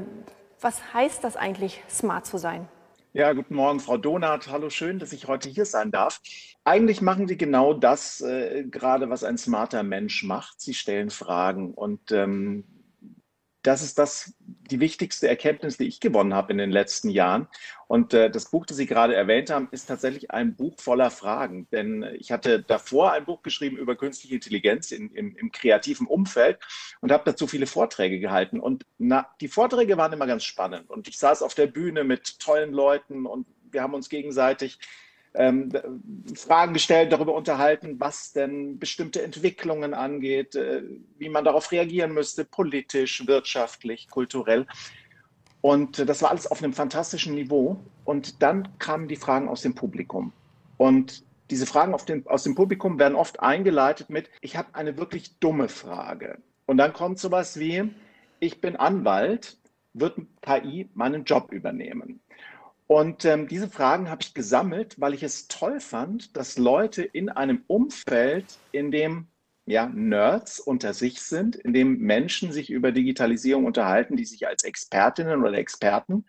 was 0.61 0.93
heißt 0.93 1.23
das 1.23 1.35
eigentlich, 1.35 1.81
smart 1.89 2.25
zu 2.25 2.37
sein? 2.37 2.67
Ja, 3.13 3.33
guten 3.33 3.55
Morgen, 3.55 3.79
Frau 3.79 3.97
Donath. 3.97 4.49
Hallo, 4.49 4.69
schön, 4.69 4.99
dass 4.99 5.13
ich 5.13 5.27
heute 5.27 5.49
hier 5.49 5.65
sein 5.65 5.89
darf. 5.89 6.21
Eigentlich 6.63 7.01
machen 7.01 7.27
Sie 7.27 7.37
genau 7.37 7.73
das 7.73 8.21
äh, 8.21 8.65
gerade, 8.69 9.09
was 9.09 9.23
ein 9.23 9.37
smarter 9.37 9.81
Mensch 9.83 10.23
macht. 10.23 10.61
Sie 10.61 10.73
stellen 10.73 11.09
Fragen 11.09 11.73
und 11.73 12.11
ähm, 12.11 12.65
das 13.63 13.81
ist 13.81 13.97
das, 13.97 14.33
die 14.71 14.79
wichtigste 14.79 15.27
Erkenntnis, 15.27 15.77
die 15.77 15.87
ich 15.87 15.99
gewonnen 15.99 16.33
habe 16.33 16.51
in 16.51 16.57
den 16.57 16.71
letzten 16.71 17.09
Jahren. 17.09 17.47
Und 17.87 18.13
äh, 18.13 18.29
das 18.29 18.51
Buch, 18.51 18.65
das 18.65 18.77
Sie 18.77 18.85
gerade 18.85 19.15
erwähnt 19.15 19.49
haben, 19.49 19.67
ist 19.71 19.87
tatsächlich 19.87 20.31
ein 20.31 20.55
Buch 20.55 20.75
voller 20.79 21.11
Fragen. 21.11 21.67
Denn 21.71 22.03
ich 22.17 22.31
hatte 22.31 22.61
davor 22.61 23.13
ein 23.13 23.25
Buch 23.25 23.41
geschrieben 23.41 23.77
über 23.77 23.95
künstliche 23.95 24.35
Intelligenz 24.35 24.91
in, 24.91 25.11
im, 25.11 25.35
im 25.35 25.51
kreativen 25.51 26.07
Umfeld 26.07 26.59
und 27.01 27.11
habe 27.11 27.23
dazu 27.25 27.47
viele 27.47 27.67
Vorträge 27.67 28.19
gehalten. 28.19 28.59
Und 28.59 28.85
na, 28.97 29.29
die 29.41 29.47
Vorträge 29.47 29.97
waren 29.97 30.13
immer 30.13 30.27
ganz 30.27 30.43
spannend. 30.43 30.89
Und 30.89 31.07
ich 31.07 31.17
saß 31.17 31.41
auf 31.41 31.55
der 31.55 31.67
Bühne 31.67 32.03
mit 32.03 32.39
tollen 32.39 32.73
Leuten 32.73 33.25
und 33.25 33.47
wir 33.71 33.81
haben 33.81 33.93
uns 33.93 34.09
gegenseitig 34.09 34.79
ähm, 35.39 35.71
Fragen 36.35 36.73
gestellt, 36.73 37.13
darüber 37.13 37.33
unterhalten, 37.33 37.95
was 37.97 38.33
denn 38.33 38.77
bestimmte 38.77 39.23
Entwicklungen 39.23 39.93
angeht, 39.93 40.55
äh, 40.55 40.83
wie 41.17 41.29
man 41.29 41.45
darauf 41.45 41.71
reagieren 41.71 42.13
müsste, 42.13 42.43
politisch, 42.43 43.25
wirtschaftlich, 43.25 44.09
kulturell. 44.09 44.67
Und 45.61 46.07
das 46.07 46.21
war 46.21 46.29
alles 46.29 46.45
auf 46.45 46.61
einem 46.61 46.73
fantastischen 46.73 47.35
Niveau. 47.35 47.79
Und 48.03 48.41
dann 48.41 48.77
kamen 48.79 49.07
die 49.07 49.15
Fragen 49.15 49.47
aus 49.47 49.61
dem 49.61 49.75
Publikum. 49.75 50.33
Und 50.75 51.23
diese 51.49 51.65
Fragen 51.65 51.95
den, 52.05 52.27
aus 52.27 52.43
dem 52.43 52.55
Publikum 52.55 52.99
werden 52.99 53.15
oft 53.15 53.39
eingeleitet 53.39 54.09
mit, 54.09 54.29
ich 54.41 54.57
habe 54.57 54.75
eine 54.75 54.97
wirklich 54.97 55.39
dumme 55.39 55.69
Frage. 55.69 56.37
Und 56.65 56.77
dann 56.77 56.91
kommt 56.91 57.17
sowas 57.17 57.57
wie, 57.57 57.89
ich 58.41 58.59
bin 58.59 58.75
Anwalt, 58.75 59.57
wird 59.93 60.17
KI 60.41 60.89
meinen 60.93 61.23
Job 61.23 61.51
übernehmen? 61.51 62.19
Und 62.91 63.23
ähm, 63.23 63.47
diese 63.47 63.69
Fragen 63.69 64.09
habe 64.09 64.23
ich 64.23 64.33
gesammelt, 64.33 64.99
weil 64.99 65.13
ich 65.13 65.21
es 65.21 65.47
toll 65.47 65.79
fand, 65.79 66.35
dass 66.35 66.57
Leute 66.57 67.03
in 67.03 67.29
einem 67.29 67.63
Umfeld, 67.67 68.57
in 68.71 68.89
dem 68.89 69.27
ja, 69.67 69.85
Nerds 69.85 70.59
unter 70.59 70.95
sich 70.95 71.21
sind, 71.21 71.55
in 71.55 71.71
dem 71.71 71.99
Menschen 71.99 72.51
sich 72.51 72.71
über 72.71 72.91
Digitalisierung 72.91 73.65
unterhalten, 73.65 74.17
die 74.17 74.25
sich 74.25 74.47
als 74.47 74.63
Expertinnen 74.63 75.43
oder 75.43 75.59
Experten 75.59 76.25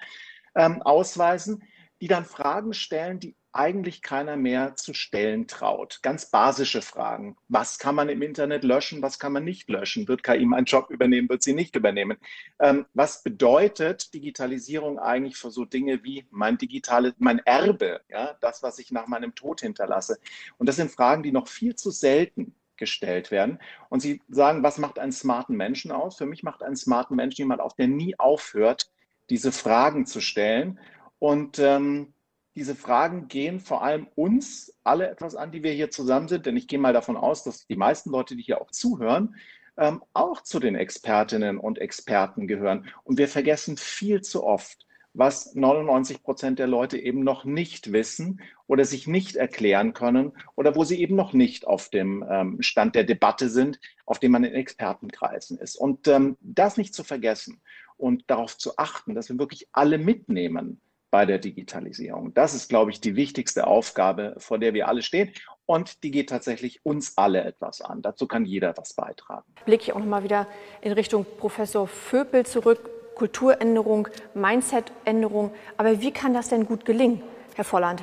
ähm, 0.54 0.82
ausweisen, 0.82 1.62
die 2.02 2.08
dann 2.08 2.26
Fragen 2.26 2.74
stellen, 2.74 3.20
die 3.20 3.36
eigentlich 3.52 4.02
keiner 4.02 4.36
mehr 4.36 4.76
zu 4.76 4.94
stellen 4.94 5.48
traut. 5.48 6.00
Ganz 6.02 6.30
basische 6.30 6.82
Fragen. 6.82 7.36
Was 7.48 7.78
kann 7.78 7.94
man 7.94 8.08
im 8.08 8.22
Internet 8.22 8.62
löschen? 8.62 9.02
Was 9.02 9.18
kann 9.18 9.32
man 9.32 9.44
nicht 9.44 9.68
löschen? 9.68 10.06
Wird 10.06 10.22
KI 10.22 10.46
meinen 10.46 10.66
Job 10.66 10.90
übernehmen? 10.90 11.28
Wird 11.28 11.42
sie 11.42 11.52
nicht 11.52 11.74
übernehmen? 11.74 12.18
Ähm, 12.60 12.86
was 12.94 13.22
bedeutet 13.22 14.14
Digitalisierung 14.14 14.98
eigentlich 14.98 15.36
für 15.36 15.50
so 15.50 15.64
Dinge 15.64 16.04
wie 16.04 16.26
mein 16.30 16.58
digitales, 16.58 17.14
mein 17.18 17.40
Erbe? 17.40 18.02
Ja, 18.08 18.36
das, 18.40 18.62
was 18.62 18.78
ich 18.78 18.92
nach 18.92 19.08
meinem 19.08 19.34
Tod 19.34 19.60
hinterlasse. 19.60 20.18
Und 20.58 20.68
das 20.68 20.76
sind 20.76 20.90
Fragen, 20.90 21.22
die 21.22 21.32
noch 21.32 21.48
viel 21.48 21.74
zu 21.74 21.90
selten 21.90 22.54
gestellt 22.76 23.30
werden. 23.30 23.58
Und 23.90 24.00
Sie 24.00 24.22
sagen, 24.28 24.62
was 24.62 24.78
macht 24.78 24.98
einen 24.98 25.12
smarten 25.12 25.56
Menschen 25.56 25.92
aus? 25.92 26.16
Für 26.16 26.26
mich 26.26 26.42
macht 26.42 26.62
einen 26.62 26.76
smarten 26.76 27.14
Menschen 27.14 27.42
jemand 27.42 27.60
aus, 27.60 27.76
der 27.76 27.88
nie 27.88 28.18
aufhört, 28.18 28.90
diese 29.28 29.52
Fragen 29.52 30.06
zu 30.06 30.20
stellen. 30.20 30.78
Und 31.18 31.58
ähm, 31.58 32.14
diese 32.60 32.74
Fragen 32.74 33.26
gehen 33.26 33.58
vor 33.58 33.82
allem 33.82 34.06
uns 34.16 34.74
alle 34.84 35.08
etwas 35.08 35.34
an, 35.34 35.50
die 35.50 35.62
wir 35.62 35.72
hier 35.72 35.90
zusammen 35.90 36.28
sind, 36.28 36.44
denn 36.44 36.58
ich 36.58 36.68
gehe 36.68 36.78
mal 36.78 36.92
davon 36.92 37.16
aus, 37.16 37.42
dass 37.42 37.66
die 37.66 37.76
meisten 37.76 38.10
Leute, 38.10 38.36
die 38.36 38.42
hier 38.42 38.60
auch 38.60 38.70
zuhören, 38.70 39.34
ähm, 39.78 40.02
auch 40.12 40.42
zu 40.42 40.60
den 40.60 40.74
Expertinnen 40.74 41.56
und 41.56 41.78
Experten 41.78 42.46
gehören. 42.46 42.86
Und 43.02 43.16
wir 43.16 43.28
vergessen 43.28 43.78
viel 43.78 44.20
zu 44.20 44.44
oft, 44.44 44.86
was 45.14 45.54
99 45.54 46.22
Prozent 46.22 46.58
der 46.58 46.66
Leute 46.66 46.98
eben 46.98 47.24
noch 47.24 47.46
nicht 47.46 47.92
wissen 47.94 48.42
oder 48.66 48.84
sich 48.84 49.06
nicht 49.06 49.36
erklären 49.36 49.94
können 49.94 50.32
oder 50.54 50.76
wo 50.76 50.84
sie 50.84 51.00
eben 51.00 51.16
noch 51.16 51.32
nicht 51.32 51.66
auf 51.66 51.88
dem 51.88 52.22
ähm, 52.28 52.60
Stand 52.60 52.94
der 52.94 53.04
Debatte 53.04 53.48
sind, 53.48 53.80
auf 54.04 54.18
dem 54.18 54.32
man 54.32 54.44
in 54.44 54.52
Expertenkreisen 54.52 55.56
ist. 55.56 55.76
Und 55.76 56.08
ähm, 56.08 56.36
das 56.42 56.76
nicht 56.76 56.92
zu 56.92 57.04
vergessen 57.04 57.62
und 57.96 58.24
darauf 58.26 58.58
zu 58.58 58.76
achten, 58.76 59.14
dass 59.14 59.30
wir 59.30 59.38
wirklich 59.38 59.66
alle 59.72 59.96
mitnehmen 59.96 60.78
bei 61.10 61.26
der 61.26 61.38
Digitalisierung. 61.38 62.34
Das 62.34 62.54
ist, 62.54 62.68
glaube 62.68 62.90
ich, 62.90 63.00
die 63.00 63.16
wichtigste 63.16 63.66
Aufgabe, 63.66 64.34
vor 64.38 64.58
der 64.58 64.74
wir 64.74 64.88
alle 64.88 65.02
stehen. 65.02 65.32
Und 65.66 66.02
die 66.02 66.10
geht 66.10 66.30
tatsächlich 66.30 66.84
uns 66.84 67.16
alle 67.16 67.44
etwas 67.44 67.80
an. 67.80 68.02
Dazu 68.02 68.26
kann 68.26 68.44
jeder 68.44 68.76
was 68.76 68.94
beitragen. 68.94 69.44
Blicke 69.64 69.84
ich 69.84 69.92
auch 69.92 69.98
noch 69.98 70.06
mal 70.06 70.24
wieder 70.24 70.46
in 70.80 70.92
Richtung 70.92 71.26
Professor 71.38 71.86
Vöpel 71.86 72.46
zurück. 72.46 72.90
Kulturänderung, 73.14 74.08
Mindsetänderung. 74.32 75.52
Aber 75.76 76.00
wie 76.00 76.10
kann 76.10 76.32
das 76.32 76.48
denn 76.48 76.64
gut 76.64 76.86
gelingen, 76.86 77.22
Herr 77.54 77.64
Volland? 77.64 78.02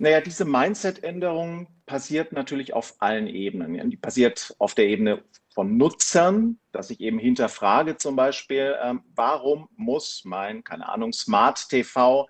Naja, 0.00 0.20
diese 0.20 0.44
Mindset-Änderung 0.44 1.68
passiert 1.86 2.32
natürlich 2.32 2.72
auf 2.72 2.94
allen 2.98 3.26
Ebenen. 3.28 3.88
Die 3.88 3.96
passiert 3.96 4.54
auf 4.58 4.74
der 4.74 4.86
Ebene 4.86 5.22
von 5.54 5.76
Nutzern, 5.76 6.58
dass 6.72 6.90
ich 6.90 7.00
eben 7.00 7.18
hinterfrage 7.18 7.96
zum 7.96 8.14
Beispiel, 8.14 8.76
ähm, 8.82 9.02
warum 9.14 9.68
muss 9.76 10.22
mein, 10.24 10.62
keine 10.62 10.88
Ahnung, 10.88 11.12
Smart 11.12 11.68
TV 11.68 12.28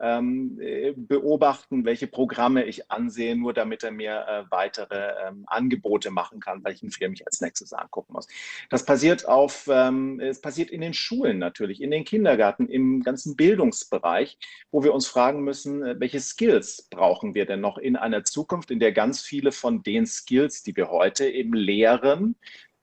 ähm, 0.00 0.58
äh, 0.60 0.92
beobachten, 0.96 1.84
welche 1.84 2.06
Programme 2.06 2.64
ich 2.64 2.90
ansehe, 2.90 3.36
nur 3.36 3.52
damit 3.52 3.82
er 3.82 3.90
mir 3.90 4.26
äh, 4.28 4.50
weitere 4.50 5.12
ähm, 5.26 5.44
Angebote 5.46 6.10
machen 6.10 6.40
kann, 6.40 6.62
weil 6.62 6.74
ich 6.74 6.82
einen 6.82 6.92
Film 6.92 7.10
mich 7.12 7.26
als 7.26 7.40
nächstes 7.40 7.72
angucken 7.72 8.12
muss. 8.12 8.28
Das 8.70 8.84
passiert 8.84 9.26
auf, 9.26 9.68
ähm, 9.70 10.20
es 10.20 10.40
passiert 10.40 10.70
in 10.70 10.80
den 10.80 10.94
Schulen 10.94 11.38
natürlich, 11.38 11.82
in 11.82 11.90
den 11.90 12.04
Kindergarten, 12.04 12.68
im 12.68 13.02
ganzen 13.02 13.36
Bildungsbereich, 13.36 14.38
wo 14.70 14.84
wir 14.84 14.94
uns 14.94 15.06
fragen 15.06 15.42
müssen, 15.42 15.82
äh, 15.82 15.98
welche 15.98 16.20
Skills 16.20 16.88
brauchen 16.90 17.34
wir 17.34 17.46
denn 17.46 17.60
noch 17.60 17.78
in 17.78 17.96
einer 17.96 18.24
Zukunft, 18.24 18.70
in 18.70 18.80
der 18.80 18.92
ganz 18.92 19.22
viele 19.22 19.52
von 19.52 19.82
den 19.82 20.06
Skills, 20.06 20.62
die 20.62 20.76
wir 20.76 20.90
heute 20.90 21.28
eben 21.28 21.54
lehren, 21.54 22.36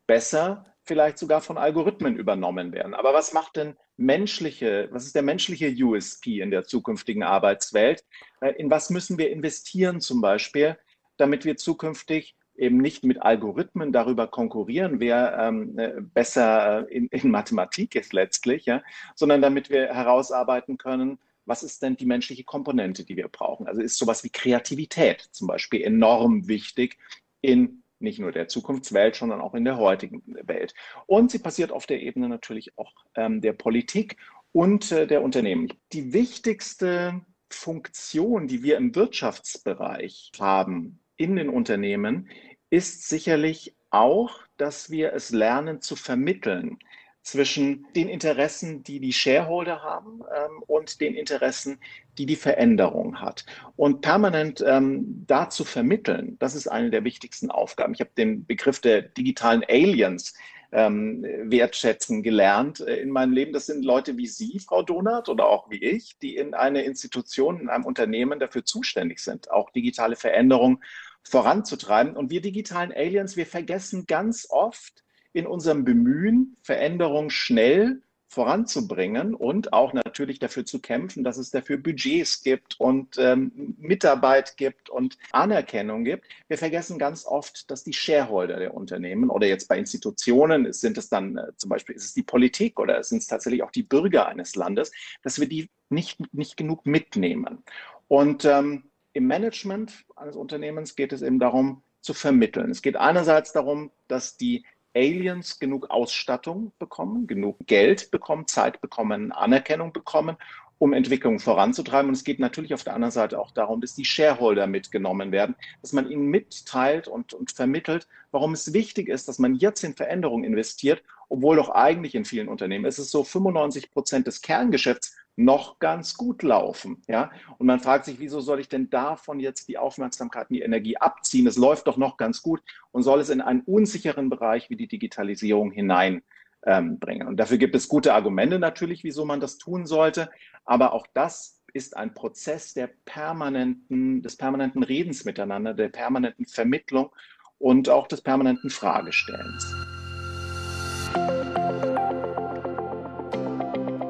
besser 0.08 0.66
vielleicht 0.86 1.18
sogar 1.18 1.42
von 1.42 1.58
Algorithmen 1.58 2.16
übernommen 2.16 2.72
werden. 2.72 2.94
Aber 2.94 3.14
was 3.14 3.34
macht 3.34 3.56
denn 3.56 3.76
menschliche, 3.98 4.90
was 4.92 5.06
ist 5.06 5.16
der 5.16 5.24
menschliche 5.24 5.74
USP 5.84 6.42
in 6.42 6.52
der 6.52 6.64
zukünftigen 6.64 7.24
Arbeitswelt? 7.24 8.04
Äh, 8.42 8.54
in 8.54 8.70
was 8.70 8.90
müssen 8.90 9.18
wir 9.18 9.32
investieren 9.32 10.02
zum 10.02 10.22
Beispiel, 10.22 10.78
damit 11.18 11.46
wir 11.46 11.58
zukünftig 11.58 12.36
eben 12.58 12.78
nicht 12.78 13.04
mit 13.04 13.22
Algorithmen 13.22 13.92
darüber 13.92 14.28
konkurrieren, 14.28 15.00
wer 15.00 15.38
ähm, 15.40 15.78
äh, 15.78 15.94
besser 16.02 16.90
in, 16.90 17.08
in, 17.08 17.30
Mathematik 17.30 17.96
ist 17.96 18.14
letztlich, 18.14 18.66
ja, 18.66 18.82
sondern 19.14 19.42
damit 19.42 19.70
wir 19.70 19.94
herausarbeiten 19.94 20.78
können, 20.78 21.20
was 21.46 21.64
ist 21.64 21.82
denn 21.82 21.96
die 21.96 22.06
menschliche 22.06 22.44
Komponente, 22.44 23.04
die 23.04 23.18
wir 23.18 23.28
brauchen? 23.28 23.68
Also 23.68 23.82
ist 23.82 23.98
sowas 23.98 24.24
wie 24.24 24.30
Kreativität 24.30 25.22
zum 25.32 25.48
Beispiel 25.48 25.82
enorm 25.82 26.48
wichtig 26.48 26.98
in 27.42 27.84
nicht 28.06 28.20
nur 28.20 28.32
der 28.32 28.48
Zukunftswelt, 28.48 29.16
sondern 29.16 29.42
auch 29.42 29.54
in 29.54 29.66
der 29.66 29.78
heutigen 29.78 30.24
Welt. 30.26 30.74
Und 31.06 31.32
sie 31.32 31.40
passiert 31.40 31.74
auf 31.74 31.86
der 31.86 32.02
Ebene 32.02 32.30
natürlich 32.30 32.78
auch 32.78 32.94
ähm, 33.16 33.42
der 33.42 33.52
Politik 33.52 34.16
und 34.54 34.94
äh, 34.94 35.06
der 35.06 35.22
Unternehmen. 35.22 35.74
Die 35.92 36.14
wichtigste 36.14 37.22
Funktion, 37.50 38.48
die 38.48 38.64
wir 38.64 38.78
im 38.78 38.96
Wirtschaftsbereich 38.96 40.32
haben 40.40 41.00
in 41.18 41.36
den 41.36 41.50
Unternehmen, 41.50 42.30
ist 42.70 43.10
sicherlich 43.10 43.76
auch, 43.90 44.40
dass 44.58 44.90
wir 44.90 45.14
es 45.14 45.32
lernen 45.32 45.82
zu 45.82 45.96
vermitteln 45.96 46.80
zwischen 47.26 47.88
den 47.96 48.08
Interessen, 48.08 48.84
die 48.84 49.00
die 49.00 49.12
Shareholder 49.12 49.82
haben 49.82 50.22
ähm, 50.32 50.64
und 50.68 51.02
den 51.02 51.16
Interessen, 51.16 51.80
die 52.20 52.28
die 52.28 52.36
Veränderung 52.36 53.20
hat. 53.20 53.46
Und 53.76 54.02
permanent 54.02 54.64
ähm, 54.66 55.26
da 55.26 55.50
zu 55.50 55.66
vermitteln, 55.66 56.38
das 56.40 56.54
ist 56.54 56.68
eine 56.68 56.92
der 56.92 57.04
wichtigsten 57.04 57.50
Aufgaben. 57.50 57.96
Ich 57.96 58.00
habe 58.00 58.12
den 58.16 58.46
Begriff 58.46 58.80
der 58.80 59.02
digitalen 59.02 59.64
Aliens 59.68 60.36
ähm, 60.72 61.24
wertschätzen 61.24 62.22
gelernt 62.22 62.82
äh, 62.82 62.98
in 62.98 63.10
meinem 63.10 63.34
Leben. 63.34 63.54
Das 63.54 63.66
sind 63.66 63.84
Leute 63.84 64.18
wie 64.18 64.28
Sie, 64.28 64.60
Frau 64.60 64.84
Donat, 64.84 65.28
oder 65.28 65.48
auch 65.48 65.72
wie 65.72 65.84
ich, 65.84 66.20
die 66.20 66.36
in 66.36 66.54
einer 66.54 66.84
Institution, 66.84 67.60
in 67.60 67.70
einem 67.70 67.86
Unternehmen 67.86 68.40
dafür 68.40 68.66
zuständig 68.66 69.20
sind, 69.20 69.50
auch 69.50 69.72
digitale 69.72 70.16
Veränderung 70.16 70.84
voranzutreiben. 71.24 72.16
Und 72.16 72.30
wir 72.30 72.42
digitalen 72.42 72.92
Aliens, 72.92 73.36
wir 73.36 73.48
vergessen 73.48 74.06
ganz 74.06 74.46
oft, 74.52 75.05
in 75.36 75.48
unserem 75.48 75.84
Bemühen, 75.84 76.56
Veränderung 76.62 77.30
schnell 77.30 78.02
voranzubringen 78.28 79.36
und 79.36 79.74
auch 79.74 79.94
natürlich 79.94 80.40
dafür 80.40 80.66
zu 80.66 80.80
kämpfen, 80.80 81.24
dass 81.24 81.38
es 81.38 81.52
dafür 81.52 81.78
Budgets 81.78 82.42
gibt 82.42 82.80
und 82.80 83.18
ähm, 83.18 83.76
Mitarbeit 83.78 84.56
gibt 84.56 84.90
und 84.90 85.18
Anerkennung 85.32 86.06
gibt. 86.06 86.26
Wir 86.48 86.58
vergessen 86.58 86.98
ganz 86.98 87.26
oft, 87.26 87.70
dass 87.70 87.84
die 87.84 87.94
Shareholder 87.94 88.60
der 88.60 88.74
Unternehmen 88.74 89.30
oder 89.30 89.46
jetzt 89.46 89.68
bei 89.68 89.78
Institutionen 89.78 90.72
sind 90.72 90.98
es 90.98 91.10
dann 91.10 91.38
äh, 91.38 91.52
zum 91.58 91.70
Beispiel 91.70 91.96
ist 91.96 92.06
es 92.06 92.14
die 92.14 92.24
Politik 92.24 92.80
oder 92.80 93.04
sind 93.04 93.20
es 93.20 93.28
tatsächlich 93.28 93.62
auch 93.62 93.72
die 93.72 93.84
Bürger 93.84 94.28
eines 94.28 94.56
Landes, 94.56 94.92
dass 95.22 95.40
wir 95.40 95.48
die 95.48 95.70
nicht, 95.90 96.34
nicht 96.34 96.56
genug 96.56 96.86
mitnehmen. 96.86 97.64
Und 98.08 98.46
ähm, 98.46 98.86
im 99.12 99.28
Management 99.28 100.06
eines 100.16 100.36
Unternehmens 100.38 100.96
geht 100.96 101.12
es 101.14 101.22
eben 101.22 101.40
darum, 101.40 101.84
zu 102.06 102.14
vermitteln. 102.14 102.70
Es 102.70 102.84
geht 102.84 102.96
einerseits 102.98 103.52
darum, 103.52 103.92
dass 104.08 104.38
die 104.38 104.64
Aliens 104.96 105.60
genug 105.60 105.90
Ausstattung 105.90 106.72
bekommen, 106.80 107.28
genug 107.28 107.58
Geld 107.68 108.12
bekommen, 108.12 108.48
Zeit 108.48 108.82
bekommen, 108.82 109.32
Anerkennung 109.32 109.94
bekommen, 109.94 110.38
um 110.78 110.94
Entwicklungen 110.94 111.40
voranzutreiben. 111.40 112.10
Und 112.10 112.16
es 112.16 112.24
geht 112.24 112.40
natürlich 112.40 112.74
auf 112.74 112.84
der 112.84 112.94
anderen 112.94 113.12
Seite 113.12 113.40
auch 113.40 113.52
darum, 113.52 113.82
dass 113.82 113.96
die 113.96 114.06
Shareholder 114.06 114.68
mitgenommen 114.68 115.32
werden, 115.32 115.56
dass 115.82 115.94
man 115.94 116.10
ihnen 116.10 116.28
mitteilt 116.28 117.08
und, 117.08 117.34
und 117.34 117.52
vermittelt, 117.52 118.08
warum 118.32 118.54
es 118.54 118.74
wichtig 118.74 119.10
ist, 119.10 119.28
dass 119.28 119.40
man 119.40 119.56
jetzt 119.56 119.84
in 119.84 119.96
Veränderungen 119.96 120.44
investiert 120.44 121.04
obwohl 121.30 121.56
doch 121.56 121.70
eigentlich 121.70 122.16
in 122.16 122.26
vielen 122.26 122.48
Unternehmen 122.48 122.86
ist 122.86 123.00
es 123.00 123.12
so 123.12 123.24
95 123.24 123.92
Prozent 123.92 124.28
des 124.28 124.42
Kerngeschäfts 124.42 125.16
noch 125.36 125.80
ganz 125.80 126.16
gut 126.16 126.44
laufen. 126.44 127.02
Ja? 127.08 127.32
Und 127.58 127.68
man 127.68 127.80
fragt 127.80 128.06
sich, 128.06 128.20
wieso 128.20 128.40
soll 128.40 128.60
ich 128.60 128.70
denn 128.70 128.90
davon 128.90 129.40
jetzt 129.40 129.68
die 129.68 129.78
Aufmerksamkeit 129.78 130.50
und 130.50 130.56
die 130.56 130.62
Energie 130.62 130.98
abziehen? 130.98 131.48
Es 131.48 131.58
läuft 131.58 131.88
doch 131.88 131.98
noch 131.98 132.18
ganz 132.18 132.42
gut 132.42 132.62
und 132.92 133.04
soll 133.04 133.20
es 133.20 133.30
in 133.30 133.42
einen 133.42 133.62
unsicheren 133.62 134.30
Bereich 134.30 134.70
wie 134.70 134.78
die 134.78 134.88
Digitalisierung 134.88 135.72
hineinbringen. 135.72 136.22
Ähm, 136.66 137.28
und 137.28 137.38
dafür 137.38 137.58
gibt 137.58 137.76
es 137.76 137.90
gute 137.90 138.14
Argumente 138.14 138.60
natürlich, 138.60 139.04
wieso 139.04 139.26
man 139.26 139.40
das 139.40 139.58
tun 139.58 139.86
sollte. 139.86 140.30
Aber 140.64 140.94
auch 140.94 141.08
das 141.14 141.62
ist 141.74 141.98
ein 141.98 142.14
Prozess 142.14 142.74
der 142.74 142.90
permanenten, 143.04 144.22
des 144.22 144.38
permanenten 144.38 144.84
Redens 144.84 145.26
miteinander, 145.26 145.74
der 145.74 145.90
permanenten 145.90 146.46
Vermittlung 146.46 147.12
und 147.58 147.90
auch 147.90 148.08
des 148.08 148.22
permanenten 148.22 148.70
Fragestellens. 148.70 149.85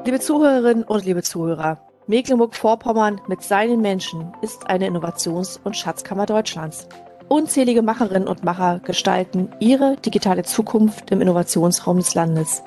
Liebe 0.06 0.20
Zuhörerinnen 0.20 0.84
und 0.84 1.04
liebe 1.04 1.24
Zuhörer, 1.24 1.78
Mecklenburg-Vorpommern 2.06 3.20
mit 3.26 3.42
seinen 3.42 3.80
Menschen 3.80 4.32
ist 4.40 4.70
eine 4.70 4.86
Innovations- 4.86 5.58
und 5.64 5.76
Schatzkammer 5.76 6.26
Deutschlands. 6.26 6.86
Unzählige 7.26 7.82
Macherinnen 7.82 8.28
und 8.28 8.44
Macher 8.44 8.78
gestalten 8.84 9.50
ihre 9.58 9.96
digitale 9.96 10.44
Zukunft 10.44 11.10
im 11.10 11.20
Innovationsraum 11.20 11.96
des 11.96 12.14
Landes. 12.14 12.62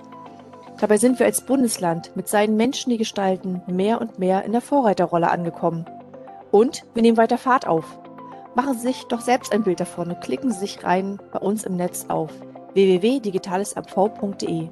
Dabei 0.81 0.97
sind 0.97 1.17
wir 1.17 1.27
als 1.27 1.39
Bundesland 1.39 2.13
mit 2.13 2.27
seinen 2.27 2.57
Menschen, 2.57 2.89
die 2.89 2.97
gestalten, 2.97 3.61
mehr 3.67 4.01
und 4.01 4.19
mehr 4.19 4.43
in 4.43 4.51
der 4.51 4.59
Vorreiterrolle 4.59 5.31
angekommen. 5.31 5.85
Und 6.51 6.83
wir 6.93 7.03
nehmen 7.03 7.15
weiter 7.15 7.37
Fahrt 7.37 7.65
auf. 7.65 7.85
Machen 8.53 8.73
Sie 8.73 8.87
sich 8.87 9.05
doch 9.05 9.21
selbst 9.21 9.53
ein 9.53 9.63
Bild 9.63 9.79
davon 9.79 10.09
und 10.09 10.19
klicken 10.19 10.51
Sie 10.51 10.59
sich 10.59 10.83
rein 10.83 11.21
bei 11.31 11.39
uns 11.39 11.63
im 11.63 11.77
Netz 11.77 12.03
auf 12.09 12.31
www.digitalesamv.de. 12.73 14.67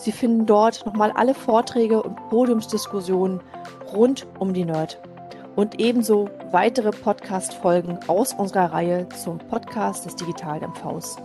Sie 0.00 0.12
finden 0.12 0.46
dort 0.46 0.86
nochmal 0.86 1.10
alle 1.12 1.34
Vorträge 1.34 2.02
und 2.02 2.16
Podiumsdiskussionen 2.30 3.42
rund 3.92 4.26
um 4.38 4.54
die 4.54 4.64
Nerd 4.64 4.98
und 5.56 5.78
ebenso 5.78 6.30
weitere 6.52 6.90
Podcast-Folgen 6.90 7.98
aus 8.06 8.32
unserer 8.32 8.72
Reihe 8.72 9.06
zum 9.10 9.36
Podcast 9.36 10.06
des 10.06 10.16
digitalen 10.16 10.70
MVs. 10.70 11.18